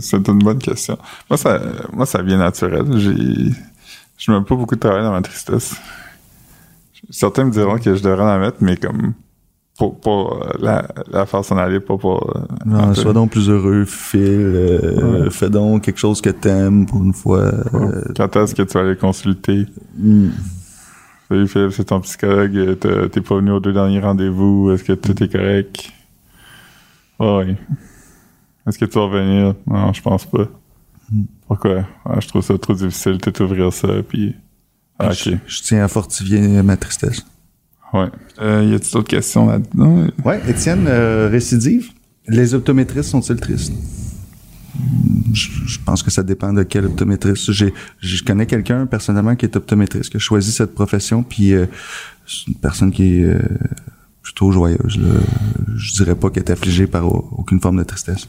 C'est 0.00 0.28
une 0.28 0.38
bonne 0.38 0.58
question. 0.58 0.96
Moi, 1.28 1.36
ça, 1.36 1.60
moi, 1.92 2.06
ça 2.06 2.22
vient 2.22 2.38
naturel. 2.38 2.84
J'ai, 2.96 3.52
je 4.18 4.32
mets 4.32 4.40
pas 4.42 4.54
beaucoup 4.54 4.74
de 4.76 4.80
travail 4.80 5.02
dans 5.02 5.12
ma 5.12 5.20
tristesse. 5.22 5.74
Certains 7.10 7.44
me 7.44 7.50
diront 7.50 7.78
que 7.78 7.94
je 7.94 8.02
devrais 8.02 8.22
en 8.24 8.38
mettre, 8.38 8.58
mais 8.60 8.76
comme 8.76 9.12
pour, 9.76 9.98
pour 10.00 10.46
la, 10.60 10.86
la 11.10 11.26
faire 11.26 11.44
s'en 11.44 11.58
aller, 11.58 11.80
pas 11.80 11.98
pour. 11.98 12.34
euh, 12.36 12.40
Non, 12.64 12.94
sois 12.94 13.12
donc 13.12 13.32
plus 13.32 13.50
heureux, 13.50 13.84
Phil. 13.84 14.20
euh, 14.22 15.24
Ouais. 15.24 15.30
Fais 15.30 15.50
donc 15.50 15.82
quelque 15.82 15.98
chose 15.98 16.20
que 16.22 16.30
t'aimes 16.30 16.86
pour 16.86 17.02
une 17.02 17.12
fois. 17.12 17.40
euh, 17.74 18.02
Quand 18.16 18.34
est-ce 18.36 18.54
que 18.54 18.62
tu 18.62 18.72
vas 18.74 18.80
aller 18.84 18.96
consulter? 18.96 19.66
hmm. 19.98 20.28
Salut 21.28 21.48
Philippe, 21.48 21.72
c'est 21.72 21.84
ton 21.84 22.00
psychologue. 22.00 22.56
euh, 22.56 23.08
t'es- 23.08 23.20
pas 23.20 23.36
venu 23.36 23.50
aux 23.52 23.60
deux 23.60 23.72
derniers 23.72 24.00
rendez-vous. 24.00 24.70
Est-ce 24.72 24.84
que 24.84 24.92
tout 24.92 25.22
est 25.22 25.28
correct? 25.32 25.90
Oui. 27.18 27.56
Est-ce 28.66 28.78
que 28.78 28.84
tu 28.84 28.98
vas 28.98 29.04
revenir? 29.06 29.54
Non, 29.66 29.92
je 29.92 30.02
pense 30.02 30.26
pas. 30.26 30.46
Pourquoi? 31.46 31.86
Ah, 32.04 32.18
je 32.20 32.28
trouve 32.28 32.42
ça 32.42 32.56
trop 32.58 32.74
difficile 32.74 33.18
de 33.18 33.30
t'ouvrir 33.30 33.72
ça, 33.72 33.88
puis... 34.08 34.34
Ah, 34.98 35.10
je 35.12 35.62
tiens 35.62 35.84
à 35.84 35.88
fortifier 35.88 36.40
ma 36.62 36.76
tristesse. 36.76 37.24
Ouais. 37.92 38.08
Euh, 38.40 38.62
y 38.64 38.74
a-t-il 38.74 38.92
d'autres 38.92 39.08
questions 39.08 39.46
là-dedans? 39.46 40.06
Ouais, 40.24 40.40
Étienne, 40.48 40.86
euh, 40.88 41.28
récidive. 41.30 41.90
Les 42.26 42.54
optométristes 42.54 43.10
sont-ils 43.10 43.36
tristes? 43.36 43.72
Je, 45.32 45.78
pense 45.84 46.02
que 46.02 46.10
ça 46.10 46.22
dépend 46.22 46.52
de 46.52 46.62
quel 46.62 46.86
optométriste. 46.86 47.50
J'ai, 47.52 47.72
je 48.00 48.22
connais 48.24 48.46
quelqu'un 48.46 48.86
personnellement 48.86 49.36
qui 49.36 49.46
est 49.46 49.56
optométriste, 49.56 50.10
qui 50.10 50.16
a 50.16 50.20
choisi 50.20 50.52
cette 50.52 50.74
profession, 50.74 51.22
puis 51.22 51.52
euh, 51.54 51.66
c'est 52.26 52.48
une 52.48 52.54
personne 52.54 52.90
qui 52.92 53.20
est 53.20 53.24
euh, 53.24 53.38
plutôt 54.22 54.50
joyeuse. 54.52 54.98
Là. 54.98 55.08
Je 55.76 55.92
dirais 55.94 56.14
pas 56.14 56.30
qu'elle 56.30 56.44
est 56.44 56.50
affligée 56.50 56.86
par 56.86 57.06
au- 57.06 57.28
aucune 57.38 57.60
forme 57.60 57.78
de 57.78 57.84
tristesse. 57.84 58.28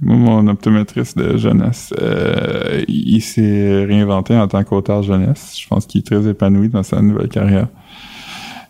Mon 0.00 0.46
optométriste 0.46 1.18
de 1.18 1.36
jeunesse, 1.36 1.92
euh, 2.00 2.82
il 2.88 3.16
il 3.16 3.20
s'est 3.22 3.84
réinventé 3.84 4.36
en 4.36 4.46
tant 4.48 4.62
qu'auteur 4.64 5.02
jeunesse. 5.02 5.56
Je 5.60 5.66
pense 5.66 5.86
qu'il 5.86 6.00
est 6.00 6.04
très 6.04 6.26
épanoui 6.28 6.68
dans 6.68 6.82
sa 6.84 7.00
nouvelle 7.02 7.28
carrière. 7.28 7.68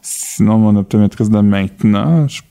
Sinon, 0.03 0.59
mon 0.59 0.77
optométriste 0.77 1.31
de 1.31 1.41
maintenant, 1.41 2.27
je- 2.29 2.43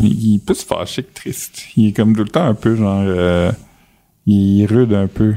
il 0.00 0.36
est 0.36 0.44
plus 0.44 0.62
fâché 0.62 1.02
que 1.02 1.12
triste. 1.14 1.62
Il 1.76 1.86
est 1.88 1.92
comme 1.92 2.14
tout 2.14 2.22
le 2.24 2.28
temps 2.28 2.44
un 2.46 2.54
peu 2.54 2.74
genre... 2.76 3.02
euh, 3.06 3.52
il 4.26 4.62
est 4.62 4.66
rude 4.66 4.92
un 4.94 5.06
peu. 5.06 5.34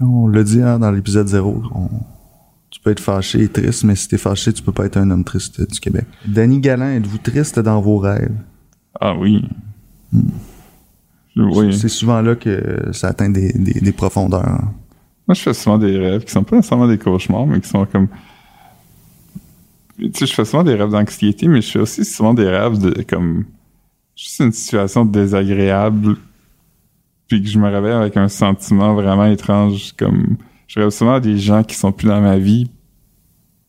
On 0.00 0.28
l'a 0.28 0.42
dit 0.42 0.60
hein, 0.62 0.78
dans 0.78 0.90
l'épisode 0.90 1.28
0. 1.28 1.62
on- 1.74 1.88
tu 2.70 2.80
peux 2.80 2.90
être 2.90 3.00
fâché 3.00 3.42
et 3.42 3.48
triste, 3.48 3.84
mais 3.84 3.96
si 3.96 4.08
t'es 4.08 4.18
fâché, 4.18 4.52
tu 4.52 4.62
peux 4.62 4.72
pas 4.72 4.84
être 4.84 4.98
un 4.98 5.10
homme 5.10 5.24
triste 5.24 5.60
du 5.72 5.80
Québec. 5.80 6.04
Danny 6.26 6.60
Galland, 6.60 6.90
êtes-vous 6.90 7.16
triste 7.18 7.58
dans 7.60 7.80
vos 7.80 7.96
rêves? 7.98 8.30
Ah 9.00 9.14
oui. 9.16 9.42
Oui. 11.36 11.72
C'est 11.76 11.88
souvent 11.88 12.20
là 12.20 12.34
que 12.34 12.90
ça 12.92 13.08
atteint 13.08 13.30
des, 13.30 13.52
des, 13.52 13.80
des 13.80 13.92
profondeurs. 13.92 14.46
hein. 14.46 14.72
Moi, 15.26 15.34
je 15.34 15.40
fais 15.42 15.54
souvent 15.54 15.78
des 15.78 15.96
rêves 15.98 16.24
qui 16.24 16.32
sont 16.32 16.42
pas 16.42 16.56
nécessairement 16.56 16.88
des 16.88 16.98
cauchemars, 16.98 17.46
mais 17.46 17.60
qui 17.60 17.68
sont 17.68 17.86
comme. 17.86 18.08
Tu 19.98 20.10
sais, 20.14 20.26
je 20.26 20.34
fais 20.34 20.44
souvent 20.44 20.64
des 20.64 20.74
rêves 20.74 20.90
d'anxiété, 20.90 21.48
mais 21.48 21.60
je 21.60 21.70
fais 21.70 21.80
aussi 21.80 22.04
souvent 22.04 22.34
des 22.34 22.48
rêves 22.48 22.78
de 22.78 23.02
comme. 23.02 23.44
Juste 24.16 24.40
une 24.40 24.52
situation 24.52 25.04
désagréable 25.04 26.16
puis 27.28 27.42
que 27.42 27.48
je 27.48 27.58
me 27.58 27.68
réveille 27.68 27.92
avec 27.92 28.16
un 28.16 28.28
sentiment 28.28 28.94
vraiment 28.94 29.26
étrange, 29.26 29.92
comme 29.92 30.38
je 30.66 30.80
rêve 30.80 30.90
souvent 30.90 31.14
à 31.14 31.20
des 31.20 31.38
gens 31.38 31.62
qui 31.62 31.76
sont 31.76 31.92
plus 31.92 32.08
dans 32.08 32.20
ma 32.20 32.38
vie, 32.38 32.70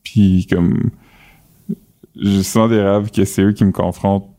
puis 0.04 0.48
comme 0.50 0.89
j'ai 2.15 2.44
souvent 2.44 2.70
des 2.70 2.82
rêves 2.82 3.12
que 3.12 3.26
c'est 3.26 3.44
eux 3.44 3.52
qui 3.52 3.65
me 3.65 3.72
confrontent, 3.72 4.34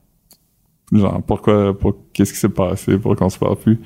genre 0.90 1.22
pourquoi, 1.22 1.78
pour, 1.78 1.96
qu'est-ce 2.12 2.32
qui 2.32 2.38
s'est 2.38 2.48
passé, 2.48 2.96
pourquoi 2.98 3.16
qu'on 3.16 3.30
se 3.30 3.38
parle 3.38 3.56
plus? 3.56 3.78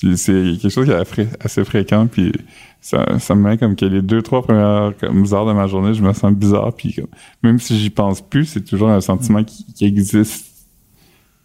Puis 0.00 0.16
c'est 0.16 0.56
quelque 0.60 0.68
chose 0.68 0.86
qui 0.86 0.92
est 0.92 1.28
assez 1.40 1.64
fréquent, 1.64 2.06
puis 2.06 2.32
ça, 2.80 3.18
ça 3.18 3.34
me 3.34 3.48
met 3.48 3.58
comme 3.58 3.74
que 3.74 3.84
les 3.84 4.02
deux, 4.02 4.22
trois 4.22 4.42
premières 4.42 4.92
comme, 4.98 5.24
heures 5.32 5.46
de 5.46 5.52
ma 5.52 5.66
journée, 5.66 5.94
je 5.94 6.02
me 6.02 6.12
sens 6.12 6.32
bizarre, 6.32 6.72
puis 6.72 6.94
comme, 6.94 7.08
même 7.42 7.58
si 7.58 7.78
j'y 7.78 7.90
pense 7.90 8.20
plus, 8.20 8.44
c'est 8.44 8.64
toujours 8.64 8.90
un 8.90 9.00
sentiment 9.00 9.42
qui, 9.42 9.64
qui 9.72 9.84
existe 9.84 10.46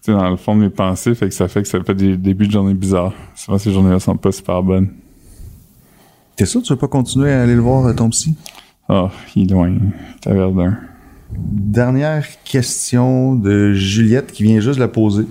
dans 0.06 0.30
le 0.30 0.36
fond 0.36 0.56
de 0.56 0.62
mes 0.62 0.70
pensées, 0.70 1.16
fait 1.16 1.30
que 1.30 1.34
ça 1.34 1.48
fait 1.48 1.62
que 1.62 1.68
ça 1.68 1.82
fait 1.82 1.96
des 1.96 2.18
débuts 2.18 2.48
de 2.48 2.52
journée 2.52 2.74
bizarres. 2.74 3.14
Souvent, 3.36 3.58
ces 3.58 3.72
journées-là 3.72 4.00
sont 4.00 4.18
pas 4.18 4.32
super 4.32 4.62
bonnes. 4.62 4.90
T'es 6.36 6.46
sûr 6.46 6.62
que 6.62 6.68
tu 6.68 6.74
veux 6.74 6.80
pas 6.80 6.88
continuer 6.88 7.32
à 7.32 7.44
aller 7.44 7.56
le 7.56 7.62
voir, 7.62 7.86
euh, 7.86 7.94
ton 7.94 8.10
psy? 8.10 8.36
Ah, 8.90 9.06
oh, 9.06 9.10
il 9.36 9.44
est 9.44 9.54
loin. 9.54 9.74
T'as 10.22 10.34
Verdun. 10.34 10.78
Dernière 11.32 12.26
question 12.44 13.36
de 13.36 13.74
Juliette 13.74 14.32
qui 14.32 14.44
vient 14.44 14.60
juste 14.60 14.80
la 14.80 14.88
poser. 14.88 15.26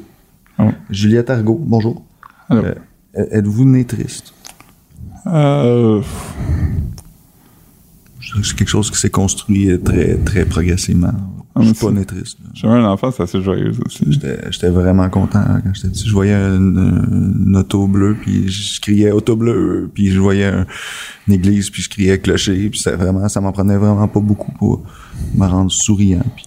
Oh. 0.58 0.70
Juliette 0.90 1.28
Argot, 1.30 1.60
bonjour. 1.60 2.02
Euh, 2.50 2.74
êtes-vous 3.14 3.64
né 3.64 3.84
triste? 3.84 4.32
Euh... 5.26 6.02
C'est 8.42 8.56
quelque 8.56 8.68
chose 8.68 8.90
qui 8.90 8.98
s'est 8.98 9.10
construit 9.10 9.78
très, 9.82 10.16
très 10.16 10.46
progressivement. 10.46 11.12
Ah, 11.54 11.60
je 11.60 11.74
suis 11.74 11.84
pas 11.84 11.90
né 11.92 12.04
triste. 12.06 12.38
J'avais 12.54 12.74
un 12.74 12.84
enfant, 12.86 13.10
c'est 13.10 13.24
assez 13.24 13.42
joyeux 13.42 13.72
aussi. 13.84 14.04
J'étais 14.08 14.70
vraiment 14.70 15.10
content 15.10 15.44
quand 15.62 15.74
j'étais 15.74 15.88
petit. 15.88 16.08
Je 16.08 16.12
voyais 16.12 16.32
une, 16.32 17.54
auto 17.54 17.86
bleue, 17.86 18.16
puis 18.18 18.48
je 18.48 18.80
criais 18.80 19.10
auto 19.10 19.36
bleu, 19.36 19.90
puis 19.92 20.10
je 20.10 20.18
voyais 20.18 20.50
une 21.28 21.34
église, 21.34 21.68
puis 21.68 21.82
je 21.82 21.90
criais 21.90 22.18
clocher, 22.18 22.70
puis 22.70 22.80
ça 22.80 22.96
vraiment, 22.96 23.28
ça 23.28 23.42
m'en 23.42 23.52
prenait 23.52 23.76
vraiment 23.76 24.08
pas 24.08 24.20
beaucoup 24.20 24.52
pour 24.52 24.82
me 25.34 25.46
rendre 25.46 25.70
souriant. 25.70 26.24
Puis 26.36 26.46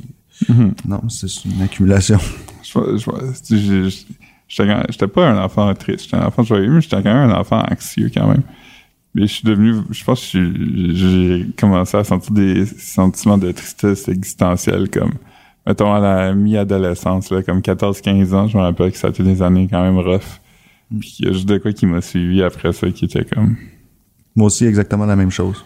mm-hmm. 0.52 0.72
non, 0.88 1.08
c'est 1.10 1.46
une 1.46 1.62
accumulation. 1.62 2.18
J'étais 4.48 5.08
pas 5.08 5.30
un 5.30 5.44
enfant 5.44 5.74
triste, 5.74 6.06
j'étais 6.06 6.18
un 6.18 6.28
enfant 6.28 6.44
joyeux, 6.44 6.70
mais 6.70 6.82
j'étais 6.82 6.98
quand 6.98 7.14
même 7.14 7.30
un 7.30 7.36
enfant 7.36 7.64
anxieux 7.70 8.12
quand 8.14 8.28
même. 8.28 8.44
Mais 9.16 9.28
je 9.28 9.34
suis 9.34 9.44
devenu, 9.44 9.76
je 9.92 10.04
pense 10.04 10.32
que 10.32 10.54
j'ai 10.94 11.48
commencé 11.58 11.96
à 11.98 12.04
sentir 12.04 12.34
des 12.34 12.66
sentiments 12.66 13.38
de 13.38 13.52
tristesse 13.52 14.10
existentielle, 14.10 14.90
comme, 14.90 15.14
mettons, 15.66 15.94
à 15.94 16.00
la 16.00 16.34
mi-adolescence, 16.34 17.32
là, 17.32 17.42
comme 17.42 17.60
14-15 17.60 18.34
ans, 18.34 18.48
je 18.48 18.58
me 18.58 18.62
rappelle 18.62 18.92
que 18.92 18.98
ça 18.98 19.08
a 19.08 19.10
été 19.12 19.24
des 19.24 19.42
années 19.42 19.68
quand 19.72 19.82
même 19.82 19.98
rough. 19.98 20.42
Mm. 20.92 21.00
Puis 21.00 21.16
il 21.20 21.26
y 21.26 21.30
a 21.30 21.32
juste 21.32 21.48
de 21.48 21.58
quoi 21.58 21.72
qui 21.72 21.86
m'a 21.86 22.02
suivi 22.02 22.44
après 22.44 22.74
ça, 22.74 22.92
qui 22.92 23.06
était 23.06 23.24
comme... 23.24 23.56
Moi 24.36 24.48
aussi, 24.48 24.66
exactement 24.66 25.06
la 25.06 25.16
même 25.16 25.32
chose. 25.32 25.64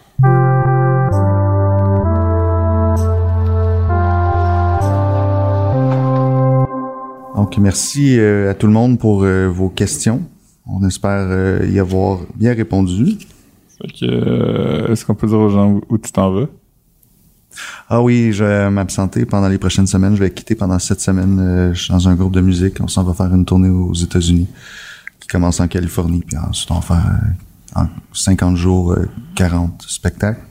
Donc, 7.50 7.58
merci 7.58 8.16
euh, 8.16 8.48
à 8.48 8.54
tout 8.54 8.68
le 8.68 8.72
monde 8.72 8.96
pour 8.96 9.24
euh, 9.24 9.48
vos 9.48 9.70
questions. 9.70 10.22
On 10.66 10.86
espère 10.86 11.26
euh, 11.30 11.66
y 11.68 11.80
avoir 11.80 12.20
bien 12.36 12.54
répondu. 12.54 13.18
Est-ce 13.82 15.04
qu'on 15.04 15.16
peut 15.16 15.26
dire 15.26 15.40
aux 15.40 15.48
gens 15.48 15.80
où, 15.88 15.98
tu 15.98 16.12
t'en 16.12 16.30
vas? 16.30 16.46
Ah 17.88 18.02
oui, 18.02 18.32
je 18.32 18.44
vais 18.44 18.70
m'absenter 18.70 19.26
pendant 19.26 19.48
les 19.48 19.58
prochaines 19.58 19.88
semaines. 19.88 20.14
Je 20.14 20.20
vais 20.20 20.30
quitter 20.30 20.54
pendant 20.54 20.78
sept 20.78 21.00
semaines. 21.00 21.40
Euh, 21.40 21.74
je 21.74 21.82
suis 21.82 21.92
dans 21.92 22.08
un 22.08 22.14
groupe 22.14 22.32
de 22.32 22.40
musique. 22.40 22.76
On 22.80 22.86
s'en 22.86 23.02
va 23.02 23.14
faire 23.14 23.34
une 23.34 23.44
tournée 23.44 23.68
aux 23.68 23.94
États-Unis 23.94 24.46
qui 25.18 25.26
commence 25.26 25.58
en 25.58 25.66
Californie. 25.66 26.22
Puis 26.24 26.36
ensuite, 26.36 26.70
on 26.70 26.78
va 26.78 26.82
faire 26.82 27.20
en 27.74 27.88
50 28.12 28.56
jours 28.56 28.96
40 29.34 29.82
spectacles. 29.88 30.42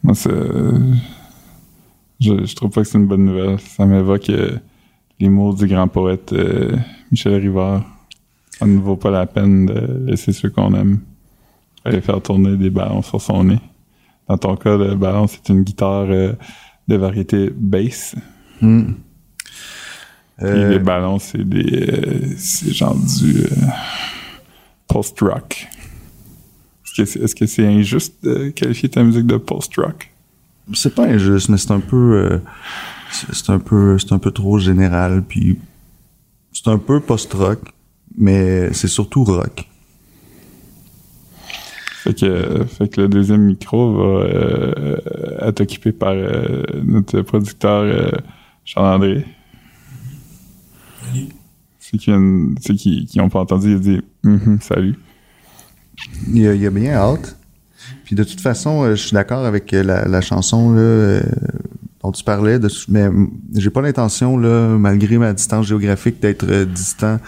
Moi, 0.00 0.14
c'est... 0.14 0.30
Je, 2.20 2.44
je 2.44 2.54
trouve 2.54 2.70
pas 2.70 2.82
que 2.82 2.88
c'est 2.88 2.98
une 2.98 3.08
bonne 3.08 3.24
nouvelle. 3.24 3.58
Ça 3.58 3.84
m'évoque 3.84 4.30
les 5.24 5.30
mots 5.30 5.54
du 5.54 5.66
grand 5.66 5.88
poète 5.88 6.34
Michel 7.10 7.34
Rivard. 7.34 7.82
Ça 8.58 8.66
ne 8.66 8.78
vaut 8.78 8.96
pas 8.96 9.10
la 9.10 9.26
peine 9.26 9.66
de 9.66 10.04
laisser 10.06 10.32
ceux 10.32 10.50
qu'on 10.50 10.74
aime 10.74 11.00
aller 11.84 12.00
faire 12.00 12.20
tourner 12.20 12.56
des 12.56 12.70
ballons 12.70 13.02
sur 13.02 13.20
son 13.20 13.44
nez. 13.44 13.60
Dans 14.28 14.38
ton 14.38 14.56
cas, 14.56 14.76
le 14.76 14.94
ballon, 14.94 15.26
c'est 15.26 15.48
une 15.50 15.62
guitare 15.62 16.06
euh, 16.08 16.32
de 16.88 16.96
variété 16.96 17.50
bass. 17.54 18.14
Euh, 20.42 20.70
les 20.70 20.78
ballons, 20.78 21.18
c'est 21.18 21.46
des. 21.46 21.90
Euh, 21.90 22.34
c'est 22.38 22.72
genre 22.72 22.96
du 22.96 23.44
post-rock. 24.88 25.68
Est-ce 26.96 27.34
que 27.34 27.46
c'est 27.46 27.66
injuste 27.66 28.24
de 28.24 28.50
qualifier 28.50 28.88
ta 28.88 29.02
musique 29.02 29.26
de 29.26 29.36
post-rock? 29.36 30.10
C'est 30.72 30.94
pas 30.94 31.04
injuste, 31.06 31.50
mais 31.50 31.58
c'est 31.58 31.72
un 31.72 31.80
peu. 31.80 32.40
C'est 33.32 33.50
un 33.50 33.58
peu. 33.58 33.98
C'est 33.98 34.12
un 34.12 34.18
peu 34.18 34.30
trop 34.30 34.58
général, 34.58 35.22
puis. 35.22 35.58
C'est 36.52 36.68
un 36.68 36.78
peu 36.78 37.00
post-rock, 37.00 37.58
mais 38.16 38.72
c'est 38.72 38.86
surtout 38.86 39.24
rock. 39.24 39.68
Fait 42.04 42.14
que, 42.14 42.64
fait 42.66 42.88
que 42.88 43.00
le 43.00 43.08
deuxième 43.08 43.40
micro 43.40 43.94
va 43.94 44.24
euh, 44.24 44.96
être 45.40 45.62
occupé 45.62 45.90
par 45.90 46.12
euh, 46.12 46.62
notre 46.84 47.22
producteur 47.22 47.82
euh, 47.82 48.10
Charles-André. 48.64 49.24
Salut. 51.02 51.28
Ceux 51.80 51.98
qui, 51.98 52.10
viennent, 52.10 52.54
ceux 52.60 52.74
qui, 52.74 53.06
qui 53.06 53.20
ont 53.20 53.30
pas 53.30 53.40
entendu, 53.40 53.70
il 53.70 53.76
a 53.76 53.78
dit 53.78 54.00
mm 54.22 54.60
salut. 54.60 54.96
Il 56.32 56.46
a, 56.46 56.54
il 56.54 56.66
a, 56.66 56.70
bien 56.70 56.92
hâte. 56.92 57.38
Puis 58.04 58.14
de 58.14 58.22
toute 58.22 58.40
façon, 58.40 58.90
je 58.90 58.96
suis 58.96 59.14
d'accord 59.14 59.46
avec 59.46 59.72
la, 59.72 60.06
la 60.06 60.20
chanson 60.20 60.72
là, 60.72 61.20
dont 62.04 62.12
tu 62.12 62.22
parlais, 62.22 62.58
de, 62.58 62.68
mais 62.88 63.08
j'ai 63.54 63.70
pas 63.70 63.80
l'intention, 63.80 64.36
là, 64.36 64.76
malgré 64.78 65.16
ma 65.16 65.32
distance 65.32 65.66
géographique, 65.66 66.20
d'être 66.20 66.44
distant 66.64 67.18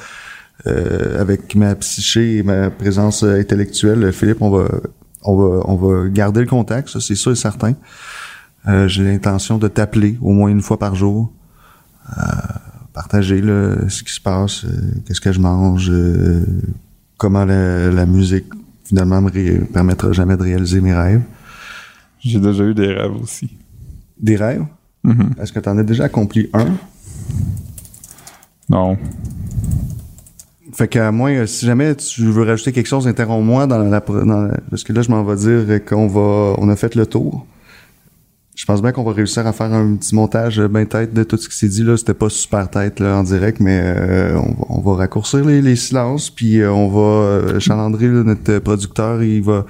euh, 0.67 1.19
avec 1.19 1.55
ma 1.55 1.75
psyché 1.77 2.37
et 2.37 2.43
ma 2.43 2.69
présence 2.71 3.23
intellectuelle, 3.23 4.13
Philippe, 4.13 4.43
on 4.43 4.51
va, 4.51 4.69
on 5.23 5.35
va, 5.35 5.63
on 5.65 5.77
va 5.77 6.09
garder 6.11 6.41
le 6.41 6.47
contact, 6.47 6.91
ça 6.91 7.01
c'est 7.01 7.15
sûr 7.15 7.33
et 7.33 7.37
certain. 7.37 7.73
Euh, 8.69 8.87
j'ai 8.87 9.03
l'intention 9.03 9.57
de 9.57 9.67
t'appeler 9.67 10.19
au 10.21 10.33
moins 10.33 10.51
une 10.51 10.61
fois 10.61 10.79
par 10.79 10.95
jour, 10.95 11.33
euh, 12.19 12.23
partager 12.93 13.41
là, 13.41 13.89
ce 13.89 14.03
qui 14.03 14.13
se 14.13 14.21
passe, 14.21 14.67
qu'est-ce 15.07 15.23
que 15.23 15.33
je 15.33 15.41
mange, 15.41 15.91
comment 17.17 17.47
la, 17.47 18.05
musique 18.05 18.45
finalement 18.85 19.23
me 19.23 19.65
permettra 19.73 20.13
jamais 20.13 20.37
de 20.37 20.43
réaliser 20.43 20.83
mes 20.83 20.93
rêves. 20.93 21.23
J'ai 22.19 22.41
déjà 22.41 22.65
eu 22.65 22.75
des 22.75 22.93
rêves 22.93 23.17
aussi. 23.23 23.57
Des 24.19 24.37
rêves? 24.37 24.65
Mm-hmm. 25.05 25.43
Est-ce 25.43 25.53
que 25.53 25.61
tu 25.61 25.69
en 25.69 25.79
as 25.79 25.83
déjà 25.83 26.05
accompli 26.05 26.49
un? 26.53 26.67
Non. 28.69 28.97
Fait 30.73 30.89
que 30.89 31.11
moi, 31.11 31.31
euh, 31.31 31.47
si 31.47 31.65
jamais 31.65 31.95
tu 31.95 32.23
veux 32.25 32.43
rajouter 32.43 32.73
quelque 32.73 32.89
chose, 32.89 33.07
interromps-moi 33.09 33.67
dans 33.67 33.79
la, 33.79 34.01
parce 34.01 34.85
que 34.85 34.93
là, 34.93 35.01
je 35.01 35.11
m'en 35.11 35.25
vais 35.25 35.37
dire 35.37 35.85
qu'on 35.85 36.07
va, 36.07 36.55
on 36.59 36.69
a 36.69 36.77
fait 36.77 36.95
le 36.95 37.07
tour. 37.07 37.47
Je 38.55 38.65
pense 38.65 38.83
bien 38.83 38.93
qu'on 38.93 39.03
va 39.03 39.13
réussir 39.13 39.47
à 39.47 39.53
faire 39.53 39.73
un 39.73 39.97
petit 39.97 40.15
montage 40.15 40.61
bien 40.61 40.87
tête 40.87 41.13
de 41.15 41.23
tout 41.25 41.37
ce 41.37 41.49
qui 41.49 41.57
s'est 41.57 41.69
dit 41.69 41.83
là. 41.83 41.97
C'était 41.97 42.15
pas 42.15 42.31
super 42.31 42.69
tête 42.69 43.01
là 43.01 43.17
en 43.17 43.23
direct, 43.23 43.61
mais 43.61 43.81
euh, 43.83 44.39
on, 44.69 44.81
va, 44.81 44.97
raccourcir 44.97 45.45
les, 45.45 45.77
silences, 45.77 46.31
puis 46.31 46.61
euh, 46.61 46.73
on 46.73 46.89
va. 46.89 47.59
Charles-André, 47.59 48.09
notre 48.09 48.59
producteur, 48.59 49.23
il 49.23 49.43
va, 49.43 49.65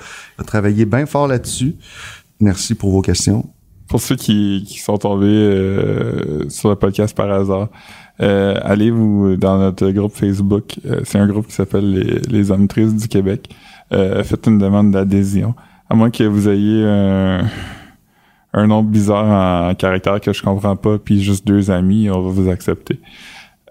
travailler 0.46 0.86
bien 0.86 1.06
fort 1.06 1.28
là-dessus. 1.28 1.74
Merci 2.40 2.74
pour 2.74 2.90
vos 2.90 3.02
questions. 3.02 3.48
Pour 3.88 4.00
ceux 4.00 4.16
qui, 4.16 4.64
qui 4.66 4.80
sont 4.80 4.98
tombés 4.98 6.46
sur 6.48 6.70
le 6.70 6.76
podcast 6.76 7.16
par 7.16 7.30
hasard, 7.30 7.68
euh, 8.22 8.58
allez 8.62 8.90
vous 8.90 9.36
dans 9.36 9.58
notre 9.58 9.90
groupe 9.90 10.12
Facebook. 10.14 10.78
Euh, 10.86 11.00
c'est 11.04 11.18
un 11.18 11.26
groupe 11.26 11.48
qui 11.48 11.52
s'appelle 11.52 11.90
les, 11.92 12.20
les 12.28 12.50
hommes 12.50 12.68
tristes 12.68 12.96
du 12.96 13.08
Québec. 13.08 13.48
Euh, 13.92 14.22
faites 14.24 14.46
une 14.46 14.58
demande 14.58 14.90
d'adhésion. 14.90 15.54
À 15.90 15.94
moins 15.94 16.10
que 16.10 16.24
vous 16.24 16.48
ayez 16.48 16.84
un, 16.84 17.44
un 18.52 18.66
nom 18.66 18.82
bizarre 18.82 19.68
en 19.70 19.74
caractère 19.74 20.20
que 20.20 20.32
je 20.32 20.42
comprends 20.42 20.76
pas, 20.76 20.98
puis 20.98 21.22
juste 21.22 21.46
deux 21.46 21.70
amis, 21.70 22.10
on 22.10 22.20
va 22.20 22.30
vous 22.30 22.48
accepter. 22.48 23.00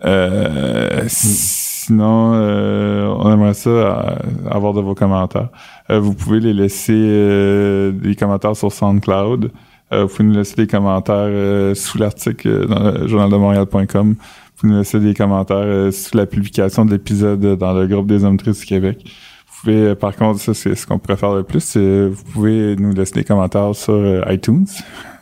Euh, 0.06 1.04
sinon, 1.08 2.34
on 2.34 3.34
aimerait 3.34 3.54
ça 3.54 4.18
avoir 4.50 4.74
de 4.74 4.82
vos 4.82 4.96
commentaires. 4.96 5.50
vous 5.90 6.14
pouvez 6.14 6.40
les 6.40 6.54
laisser 6.54 7.92
des 7.92 8.16
commentaires 8.16 8.56
sur 8.56 8.72
SoundCloud. 8.72 9.52
Euh, 9.92 10.04
vous 10.04 10.10
pouvez 10.10 10.24
nous 10.28 10.34
laisser 10.34 10.56
des 10.56 10.68
commentaires 10.68 11.16
euh, 11.16 11.76
sous 11.76 11.98
l'article 11.98 12.68
dans 12.68 12.92
le 12.92 13.08
journaldemontréal.com. 13.08 14.10
Vous 14.10 14.16
pouvez 14.58 14.74
nous 14.74 14.80
laisser 14.80 15.00
des 15.00 15.14
commentaires 15.14 15.94
sous 15.94 16.18
la 16.18 16.26
publication 16.26 16.86
de 16.86 16.92
l'épisode 16.92 17.58
dans 17.58 17.74
le 17.74 17.88
groupe 17.88 18.08
des 18.08 18.24
hommes 18.24 18.38
tristes 18.38 18.62
du 18.62 18.66
Québec. 18.66 19.04
Vous 19.04 19.62
pouvez, 19.62 19.96
par 19.96 20.16
contre, 20.16 20.40
ça 20.40 20.54
c'est 20.54 20.76
ce 20.76 20.88
qu'on 20.88 20.98
pourrait 20.98 21.18
faire 21.18 21.34
le 21.34 21.44
plus, 21.44 21.78
vous 21.78 22.24
pouvez 22.34 22.76
nous 22.76 22.94
laisser 22.94 23.14
des 23.16 23.24
commentaires 23.24 23.76
sur 23.76 24.24
iTunes. 24.32 24.68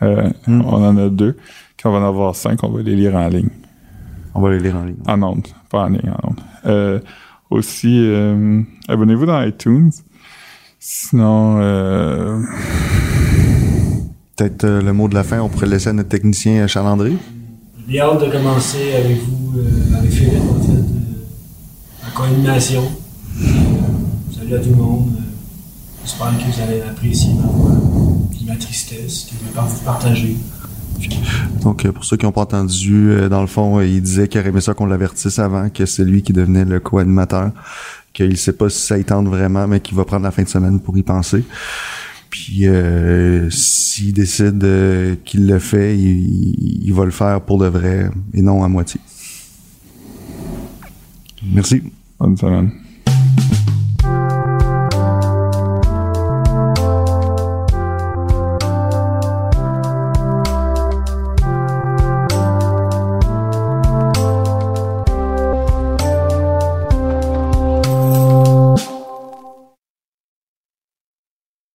Mm. 0.00 0.32
On 0.46 0.84
en 0.84 0.96
a 0.96 1.08
deux. 1.08 1.36
Quand 1.82 1.90
on 1.90 1.92
va 1.92 1.98
en 1.98 2.08
avoir 2.08 2.34
cinq, 2.34 2.62
on 2.62 2.70
va 2.70 2.82
les 2.82 2.94
lire 2.94 3.14
en 3.16 3.28
ligne. 3.28 3.50
On 4.34 4.40
va 4.40 4.50
les 4.50 4.60
lire 4.60 4.76
en 4.76 4.84
ligne. 4.84 4.96
En 5.06 5.22
ondes, 5.22 5.46
pas 5.70 5.84
en 5.84 5.88
ligne, 5.88 6.10
en 6.10 6.30
ondes. 6.30 7.00
aussi, 7.50 8.06
euh, 8.08 8.62
abonnez-vous 8.88 9.26
dans 9.26 9.42
iTunes. 9.42 9.90
Sinon, 10.78 11.56
euh, 11.60 12.42
Peut-être 14.36 14.64
euh, 14.64 14.82
le 14.82 14.92
mot 14.92 15.08
de 15.08 15.14
la 15.14 15.22
fin, 15.22 15.40
on 15.40 15.48
pourrait 15.48 15.68
laisser 15.68 15.90
à 15.90 15.92
notre 15.92 16.08
technicien 16.08 16.66
Charles 16.66 16.88
André. 16.88 17.12
J'ai 17.88 18.00
hâte 18.00 18.20
de 18.20 18.30
commencer 18.30 18.94
avec 18.94 19.18
vous, 19.22 19.58
euh, 19.58 19.98
avec 19.98 20.10
Philippe, 20.10 20.42
en 20.50 20.60
fait, 20.60 20.72
euh, 20.72 22.06
en 22.08 22.16
co-animation. 22.16 22.82
Euh, 23.40 23.44
salut 24.36 24.54
à 24.54 24.58
tout 24.58 24.70
le 24.70 24.76
monde. 24.76 25.08
Euh, 25.16 25.20
J'espère 26.04 26.36
que 26.36 26.52
vous 26.52 26.62
allez 26.62 26.80
apprécier 26.82 27.32
ma 27.34 27.46
voix 27.46 27.76
et 28.40 28.44
ma 28.46 28.56
tristesse 28.56 29.24
que 29.30 29.36
je 29.40 29.54
vais 29.54 29.66
vous 29.66 29.84
partager. 29.84 30.36
Donc, 31.62 31.84
euh, 31.84 31.92
pour 31.92 32.04
ceux 32.04 32.16
qui 32.16 32.24
n'ont 32.24 32.32
pas 32.32 32.42
entendu, 32.42 33.10
euh, 33.10 33.28
dans 33.28 33.40
le 33.40 33.46
fond, 33.46 33.78
euh, 33.78 33.86
il 33.86 34.02
disait 34.02 34.26
qu'il 34.28 34.40
aurait 34.40 34.50
aimé 34.50 34.60
ça 34.60 34.74
qu'on 34.74 34.86
l'avertisse 34.86 35.38
avant, 35.38 35.68
que 35.68 35.86
c'est 35.86 36.04
lui 36.04 36.22
qui 36.22 36.32
devenait 36.32 36.64
le 36.64 36.80
co-animateur, 36.80 37.50
qu'il 38.12 38.36
sait 38.36 38.52
pas 38.52 38.68
si 38.68 38.80
ça 38.84 38.98
y 38.98 39.04
tente 39.04 39.26
vraiment, 39.26 39.66
mais 39.68 39.80
qu'il 39.80 39.96
va 39.96 40.04
prendre 40.04 40.24
la 40.24 40.30
fin 40.30 40.42
de 40.42 40.48
semaine 40.48 40.80
pour 40.80 40.96
y 40.98 41.02
penser. 41.02 41.44
Puis, 42.34 42.66
euh, 42.66 43.48
s'il 43.48 44.12
décide 44.12 44.64
euh, 44.64 45.14
qu'il 45.24 45.46
le 45.46 45.60
fait, 45.60 45.96
il, 45.96 46.82
il 46.84 46.92
va 46.92 47.04
le 47.04 47.12
faire 47.12 47.40
pour 47.40 47.58
de 47.58 47.66
vrai 47.66 48.10
et 48.32 48.42
non 48.42 48.64
à 48.64 48.68
moitié. 48.68 49.00
Merci. 51.52 51.80
bonne 52.18 52.36
semaine. 52.36 52.72